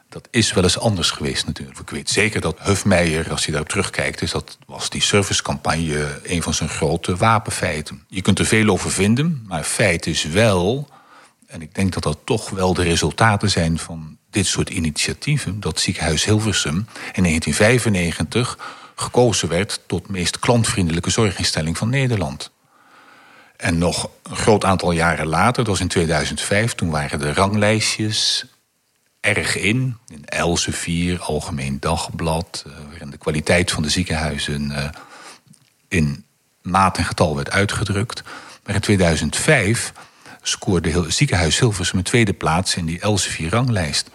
Dat 0.10 0.28
is 0.32 0.54
wel 0.54 0.64
eens 0.64 0.80
anders 0.80 1.12
geweest 1.12 1.46
natuurlijk. 1.46 1.80
Ik 1.80 1.90
weet 1.90 2.10
zeker 2.10 2.42
dat 2.42 2.60
Hufmeijer, 2.60 3.32
als 3.32 3.44
hij 3.44 3.52
daarop 3.52 3.70
terugkijkt... 3.70 4.22
Is 4.22 4.32
dat 4.32 4.58
was 4.66 4.90
die 4.90 5.02
servicecampagne 5.02 6.20
een 6.24 6.42
van 6.44 6.54
zijn 6.54 6.70
grote 6.70 7.16
wapenfeiten. 7.16 8.04
Je 8.08 8.22
kunt 8.22 8.40
er 8.40 8.46
veel 8.46 8.70
over 8.70 8.92
vinden, 8.92 9.44
maar 9.48 9.64
feit 9.64 10.06
is 10.06 10.24
wel... 10.24 10.90
en 11.48 11.62
ik 11.62 11.76
denk 11.76 11.94
dat 11.94 12.04
dat 12.04 12.20
toch 12.24 12.50
wel 12.50 12.74
de 12.74 12.84
resultaten 12.84 13.50
zijn 13.50 13.80
van 13.80 14.18
dit 14.30 14.46
soort 14.46 14.70
initiatieven... 14.70 15.60
dat 15.60 15.80
ziekenhuis 15.80 16.26
Hilversum 16.26 16.88
in 17.14 17.24
1995 17.24 18.58
gekozen 19.00 19.50
werd 19.50 19.82
tot 19.86 20.10
meest 20.10 20.40
klantvriendelijke 20.40 21.10
zorginstelling 21.10 21.78
van 21.78 21.90
Nederland. 21.90 22.52
En 23.58 23.78
nog 23.78 24.10
een 24.24 24.36
groot 24.36 24.64
aantal 24.64 24.92
jaren 24.92 25.28
later, 25.28 25.64
dat 25.64 25.68
was 25.68 25.80
in 25.80 25.88
2005, 25.88 26.74
toen 26.74 26.90
waren 26.90 27.20
de 27.20 27.34
ranglijstjes 27.34 28.46
erg 29.20 29.56
in. 29.58 29.98
In 30.08 30.26
Elsevier, 30.26 31.22
Algemeen 31.22 31.80
Dagblad, 31.80 32.64
uh, 32.68 32.74
waarin 32.90 33.10
de 33.10 33.18
kwaliteit 33.18 33.72
van 33.72 33.84
de 33.84 33.90
ziekenhuizen 33.90 34.72
uh, 34.72 34.90
in 35.88 36.26
maat 36.62 36.98
en 36.98 37.06
getal 37.06 37.36
werd 37.36 37.52
uitgedrukt. 37.52 38.24
Maar 38.64 38.76
in 38.76 38.82
2005 38.82 39.94
scoorde 40.42 40.90
heel, 40.90 41.12
ziekenhuis 41.12 41.60
Hilversum 41.60 41.98
een 41.98 42.04
tweede 42.04 42.34
plaats 42.34 42.76
in 42.76 42.86
die 42.86 43.00
Elsevier-ranglijst 43.00 44.10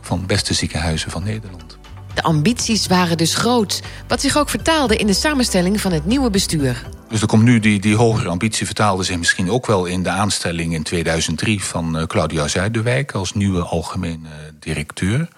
van 0.00 0.26
beste 0.26 0.54
ziekenhuizen 0.54 1.10
van 1.10 1.22
Nederland. 1.22 1.78
De 2.16 2.22
ambities 2.22 2.86
waren 2.86 3.16
dus 3.16 3.34
groot, 3.34 3.82
wat 4.08 4.20
zich 4.20 4.36
ook 4.36 4.48
vertaalde 4.48 4.96
in 4.96 5.06
de 5.06 5.12
samenstelling 5.12 5.80
van 5.80 5.92
het 5.92 6.06
nieuwe 6.06 6.30
bestuur. 6.30 6.82
Dus 7.08 7.20
er 7.20 7.26
komt 7.26 7.42
nu 7.42 7.60
die, 7.60 7.80
die 7.80 7.96
hogere 7.96 8.28
ambitie 8.28 8.66
vertaalde 8.66 9.02
zich 9.02 9.18
misschien 9.18 9.50
ook 9.50 9.66
wel 9.66 9.84
in 9.84 10.02
de 10.02 10.08
aanstelling 10.08 10.74
in 10.74 10.82
2003 10.82 11.64
van 11.64 11.98
uh, 11.98 12.02
Claudia 12.02 12.48
Zuiderwijk 12.48 13.12
als 13.12 13.32
nieuwe 13.32 13.62
algemene 13.62 14.28
uh, 14.28 14.32
directeur. 14.60 15.28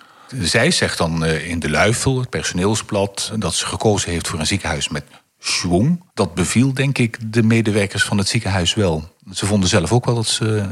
Zij 0.41 0.71
zegt 0.71 0.99
dan 0.99 1.25
uh, 1.25 1.49
in 1.49 1.59
de 1.59 1.71
Luifel, 1.71 2.19
het 2.21 2.31
personeelsblad, 2.31 3.33
dat 3.39 3.55
ze 3.55 3.67
gekozen 3.67 4.11
heeft 4.11 4.29
voor 4.29 4.39
een 4.39 4.47
ziekenhuis 4.47 4.89
met 4.89 5.05
schwung. 5.39 6.05
Dat 6.15 6.35
beviel, 6.35 6.75
denk 6.75 6.99
ik, 6.99 7.33
de 7.33 7.43
medewerkers 7.43 8.05
van 8.05 8.19
het 8.19 8.29
ziekenhuis 8.29 8.75
wel. 8.75 9.17
Ze 9.33 9.47
vonden 9.47 9.69
zelf 9.69 9.93
ook 9.93 10.05
wel 10.05 10.15
dat 10.15 10.27
ze 10.27 10.67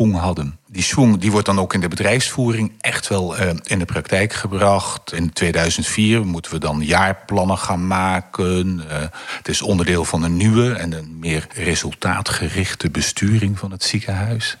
uh, 0.00 0.20
hadden. 0.20 0.58
Die 0.66 0.82
schwung 0.82 1.18
die 1.18 1.30
wordt 1.30 1.46
dan 1.46 1.58
ook 1.58 1.74
in 1.74 1.80
de 1.80 1.88
bedrijfsvoering 1.88 2.72
echt 2.80 3.08
wel 3.08 3.40
uh, 3.40 3.50
in 3.62 3.78
de 3.78 3.84
praktijk 3.84 4.32
gebracht. 4.32 5.12
In 5.12 5.32
2004 5.32 6.26
moeten 6.26 6.52
we 6.52 6.58
dan 6.58 6.82
jaarplannen 6.82 7.58
gaan 7.58 7.86
maken. 7.86 8.84
Uh, 8.90 8.96
het 9.36 9.48
is 9.48 9.62
onderdeel 9.62 10.04
van 10.04 10.22
een 10.22 10.36
nieuwe 10.36 10.72
en 10.72 10.92
een 10.92 11.18
meer 11.18 11.46
resultaatgerichte 11.54 12.90
besturing 12.90 13.58
van 13.58 13.70
het 13.70 13.84
ziekenhuis 13.84 14.56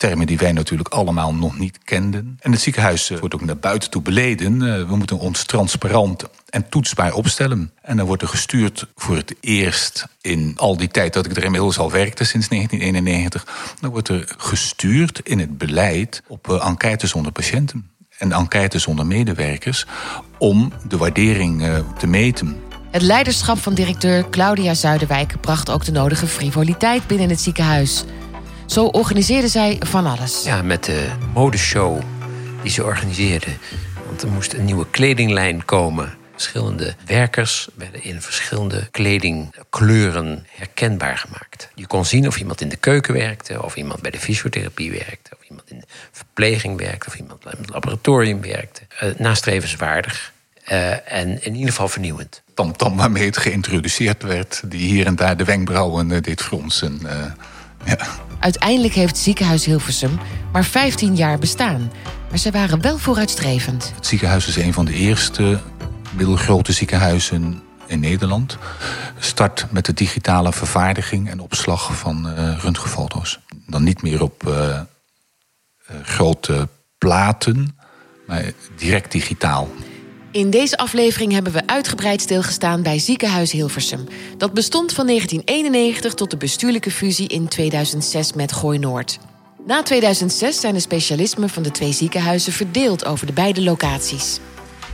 termen 0.00 0.26
die 0.26 0.38
wij 0.38 0.52
natuurlijk 0.52 0.88
allemaal 0.88 1.34
nog 1.34 1.58
niet 1.58 1.78
kenden. 1.84 2.36
En 2.40 2.52
het 2.52 2.60
ziekenhuis 2.60 3.08
wordt 3.08 3.34
ook 3.34 3.44
naar 3.44 3.56
buiten 3.56 3.90
toe 3.90 4.02
beleden. 4.02 4.58
We 4.88 4.96
moeten 4.96 5.18
ons 5.18 5.44
transparant 5.44 6.24
en 6.48 6.68
toetsbaar 6.68 7.12
opstellen. 7.12 7.72
En 7.82 7.96
dan 7.96 8.06
wordt 8.06 8.22
er 8.22 8.28
gestuurd 8.28 8.86
voor 8.96 9.16
het 9.16 9.34
eerst 9.40 10.06
in 10.20 10.52
al 10.56 10.76
die 10.76 10.88
tijd 10.88 11.12
dat 11.12 11.26
ik 11.26 11.36
er 11.36 11.44
inmiddels 11.44 11.78
al 11.78 11.90
werkte, 11.90 12.24
sinds 12.24 12.48
1991. 12.48 13.74
Dan 13.80 13.90
wordt 13.90 14.08
er 14.08 14.34
gestuurd 14.36 15.20
in 15.22 15.38
het 15.38 15.58
beleid 15.58 16.22
op 16.26 16.50
enquêtes 16.50 17.14
onder 17.14 17.32
patiënten 17.32 17.90
en 18.18 18.32
enquêtes 18.32 18.86
onder 18.86 19.06
medewerkers 19.06 19.86
om 20.38 20.72
de 20.88 20.96
waardering 20.96 21.64
te 21.98 22.06
meten. 22.06 22.56
Het 22.90 23.02
leiderschap 23.02 23.58
van 23.58 23.74
directeur 23.74 24.30
Claudia 24.30 24.74
Zuiderwijk 24.74 25.40
bracht 25.40 25.70
ook 25.70 25.84
de 25.84 25.92
nodige 25.92 26.26
frivoliteit 26.26 27.06
binnen 27.06 27.28
het 27.28 27.40
ziekenhuis. 27.40 28.04
Zo 28.70 28.84
organiseerde 28.84 29.48
zij 29.48 29.76
van 29.86 30.06
alles. 30.06 30.42
Ja, 30.44 30.62
met 30.62 30.84
de 30.84 31.08
modeshow 31.34 32.00
die 32.62 32.70
ze 32.70 32.84
organiseerde. 32.84 33.46
Want 34.06 34.22
er 34.22 34.28
moest 34.28 34.52
een 34.52 34.64
nieuwe 34.64 34.86
kledinglijn 34.90 35.64
komen. 35.64 36.14
Verschillende 36.32 36.94
werkers 37.06 37.68
werden 37.74 38.02
in 38.02 38.20
verschillende 38.22 38.88
kledingkleuren 38.90 40.46
herkenbaar 40.50 41.18
gemaakt. 41.18 41.70
Je 41.74 41.86
kon 41.86 42.04
zien 42.04 42.26
of 42.26 42.38
iemand 42.38 42.60
in 42.60 42.68
de 42.68 42.76
keuken 42.76 43.14
werkte, 43.14 43.62
of 43.62 43.76
iemand 43.76 44.02
bij 44.02 44.10
de 44.10 44.18
fysiotherapie 44.18 44.90
werkte, 44.90 45.30
of 45.40 45.48
iemand 45.48 45.70
in 45.70 45.78
de 45.78 45.86
verpleging 46.12 46.78
werkte, 46.78 47.06
of 47.06 47.14
iemand 47.14 47.44
in 47.44 47.58
het 47.60 47.70
laboratorium 47.70 48.40
werkte. 48.40 48.82
Uh, 49.02 49.10
nastrevenswaardig 49.18 50.32
uh, 50.72 51.12
en 51.12 51.44
in 51.44 51.54
ieder 51.54 51.70
geval 51.70 51.88
vernieuwend. 51.88 52.42
Tamtam 52.54 52.96
waarmee 52.96 53.24
het 53.24 53.36
geïntroduceerd 53.36 54.22
werd, 54.22 54.62
die 54.64 54.88
hier 54.88 55.06
en 55.06 55.16
daar 55.16 55.36
de 55.36 55.44
wenkbrauwen 55.44 56.10
uh, 56.10 56.20
deed 56.20 56.42
fronsen. 56.42 57.00
ja. 57.84 58.28
Uiteindelijk 58.40 58.94
heeft 58.94 59.12
het 59.12 59.18
ziekenhuis 59.18 59.64
Hilversum 59.64 60.18
maar 60.52 60.64
15 60.64 61.16
jaar 61.16 61.38
bestaan. 61.38 61.92
Maar 62.28 62.38
ze 62.38 62.50
waren 62.50 62.80
wel 62.80 62.98
vooruitstrevend. 62.98 63.92
Het 63.94 64.06
ziekenhuis 64.06 64.46
is 64.46 64.56
een 64.56 64.72
van 64.72 64.84
de 64.84 64.92
eerste 64.92 65.60
middelgrote 66.16 66.72
ziekenhuizen 66.72 67.62
in 67.86 68.00
Nederland. 68.00 68.58
Start 69.18 69.66
met 69.70 69.84
de 69.84 69.94
digitale 69.94 70.52
vervaardiging 70.52 71.28
en 71.30 71.40
opslag 71.40 71.96
van 71.98 72.26
uh, 72.26 72.58
röntgenfoto's. 72.58 73.40
Dan 73.66 73.82
niet 73.82 74.02
meer 74.02 74.22
op 74.22 74.42
uh, 74.46 74.52
uh, 74.54 74.80
grote 76.02 76.68
platen, 76.98 77.78
maar 78.26 78.44
direct 78.76 79.12
digitaal. 79.12 79.68
In 80.32 80.50
deze 80.50 80.76
aflevering 80.76 81.32
hebben 81.32 81.52
we 81.52 81.66
uitgebreid 81.66 82.20
stilgestaan 82.20 82.82
bij 82.82 82.98
Ziekenhuis 82.98 83.52
Hilversum. 83.52 84.06
Dat 84.36 84.52
bestond 84.52 84.92
van 84.92 85.06
1991 85.06 86.14
tot 86.14 86.30
de 86.30 86.36
bestuurlijke 86.36 86.90
fusie 86.90 87.28
in 87.28 87.48
2006 87.48 88.32
met 88.32 88.52
Gooi 88.52 88.78
Noord. 88.78 89.18
Na 89.66 89.82
2006 89.82 90.60
zijn 90.60 90.74
de 90.74 90.80
specialismen 90.80 91.48
van 91.48 91.62
de 91.62 91.70
twee 91.70 91.92
ziekenhuizen 91.92 92.52
verdeeld 92.52 93.04
over 93.04 93.26
de 93.26 93.32
beide 93.32 93.62
locaties. 93.62 94.38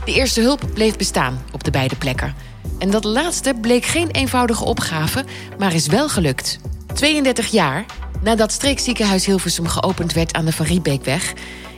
De 0.05 0.13
eerste 0.13 0.41
hulp 0.41 0.69
bleef 0.73 0.95
bestaan 0.95 1.43
op 1.53 1.63
de 1.63 1.71
beide 1.71 1.95
plekken. 1.95 2.35
En 2.79 2.91
dat 2.91 3.03
laatste 3.03 3.53
bleek 3.61 3.85
geen 3.85 4.11
eenvoudige 4.11 4.65
opgave, 4.65 5.25
maar 5.57 5.73
is 5.73 5.87
wel 5.87 6.09
gelukt. 6.09 6.59
32 6.93 7.47
jaar 7.47 7.85
nadat 8.21 8.51
streekziekenhuis 8.51 9.25
Hilversum 9.25 9.67
geopend 9.67 10.13
werd 10.13 10.33
aan 10.33 10.45
de 10.45 10.51
Van 10.51 10.65
Riebeekweg, 10.65 11.33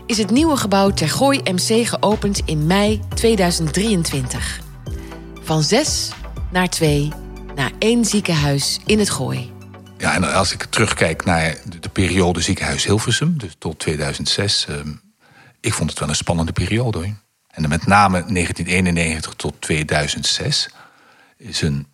is 0.10 0.18
het 0.18 0.30
nieuwe 0.30 0.58
gebouw 0.58 0.90
Ter 0.90 1.10
Gooi 1.10 1.42
MC 1.44 1.88
geopend 1.88 2.42
in 2.46 2.68
mei 2.68 3.02
2023. 3.16 4.60
Van 5.42 5.64
zes 5.64 6.10
naar 6.52 6.70
twee 6.70 7.12
naar 7.56 7.72
één 7.80 8.06
ziekenhuis 8.06 8.80
in 8.86 9.00
het 9.00 9.10
Gooi. 9.10 9.52
Ja, 9.98 10.14
en 10.14 10.34
als 10.34 10.54
ik 10.54 10.64
terugkijk 10.64 11.26
naar 11.26 11.58
de, 11.80 11.90
periode 11.90 12.42
ziekenhuis 12.42 12.86
Hilversum, 12.86 13.38
dus 13.38 13.56
tot 13.58 13.80
2006, 13.80 14.66
uh, 14.70 14.76
ik 15.60 15.74
vond 15.74 15.90
het 15.90 16.00
wel 16.00 16.10
een 16.10 16.16
spannende 16.16 16.52
periode 16.52 16.98
hoor. 16.98 17.14
En 17.48 17.70
met 17.70 17.86
name 17.86 18.12
1991 18.12 19.34
tot 19.34 19.62
2006 19.62 20.70
is 21.38 21.62
een 21.62 21.88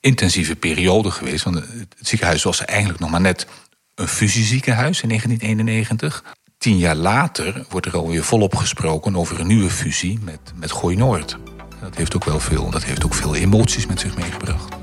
intensieve 0.00 0.56
periode 0.56 1.10
geweest. 1.10 1.44
Want 1.44 1.56
het 1.56 1.94
ziekenhuis 2.08 2.42
was 2.42 2.64
eigenlijk 2.64 3.00
nog 3.00 3.10
maar 3.10 3.20
net 3.20 3.46
een 3.94 4.08
fusieziekenhuis 4.08 5.02
in 5.02 5.08
1991. 5.08 6.36
Tien 6.58 6.78
jaar 6.78 6.96
later 6.96 7.64
wordt 7.68 7.86
er 7.86 7.96
alweer 7.96 8.24
volop 8.24 8.56
gesproken 8.56 9.16
over 9.16 9.40
een 9.40 9.46
nieuwe 9.46 9.70
fusie 9.70 10.18
met, 10.22 10.38
met 10.54 10.72
Gooi 10.72 10.96
Noord. 10.96 11.36
Dat 11.80 11.96
heeft 11.96 12.14
ook 12.14 12.24
wel 12.24 12.40
veel, 12.40 12.70
dat 12.70 12.84
heeft 12.84 13.04
ook 13.04 13.14
veel 13.14 13.34
emoties 13.34 13.86
met 13.86 14.00
zich 14.00 14.16
meegebracht. 14.16 14.76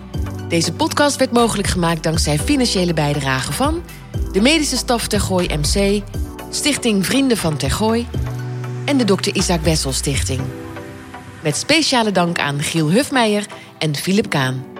Deze 0.48 0.74
podcast 0.74 1.18
werd 1.18 1.32
mogelijk 1.32 1.68
gemaakt 1.68 2.04
dankzij 2.04 2.40
financiële 2.40 2.94
bijdrage 2.94 3.54
van 3.54 3.84
de 4.32 4.42
medische 4.42 4.78
staf 4.78 5.08
Tergooi 5.08 5.48
MC, 5.58 6.04
Stichting 6.50 7.06
Vrienden 7.06 7.38
van 7.38 7.58
Tergooi 7.58 8.08
en 8.86 8.98
de 8.98 9.04
Dr. 9.04 9.30
Isaac 9.34 9.62
Wessel 9.62 9.94
Stichting. 9.94 10.42
Met 11.44 11.58
speciale 11.58 12.12
dank 12.12 12.40
aan 12.40 12.60
Giel 12.62 12.92
Hufmeijer 12.92 13.46
en 13.78 13.96
Philip 13.96 14.30
Kaan. 14.30 14.75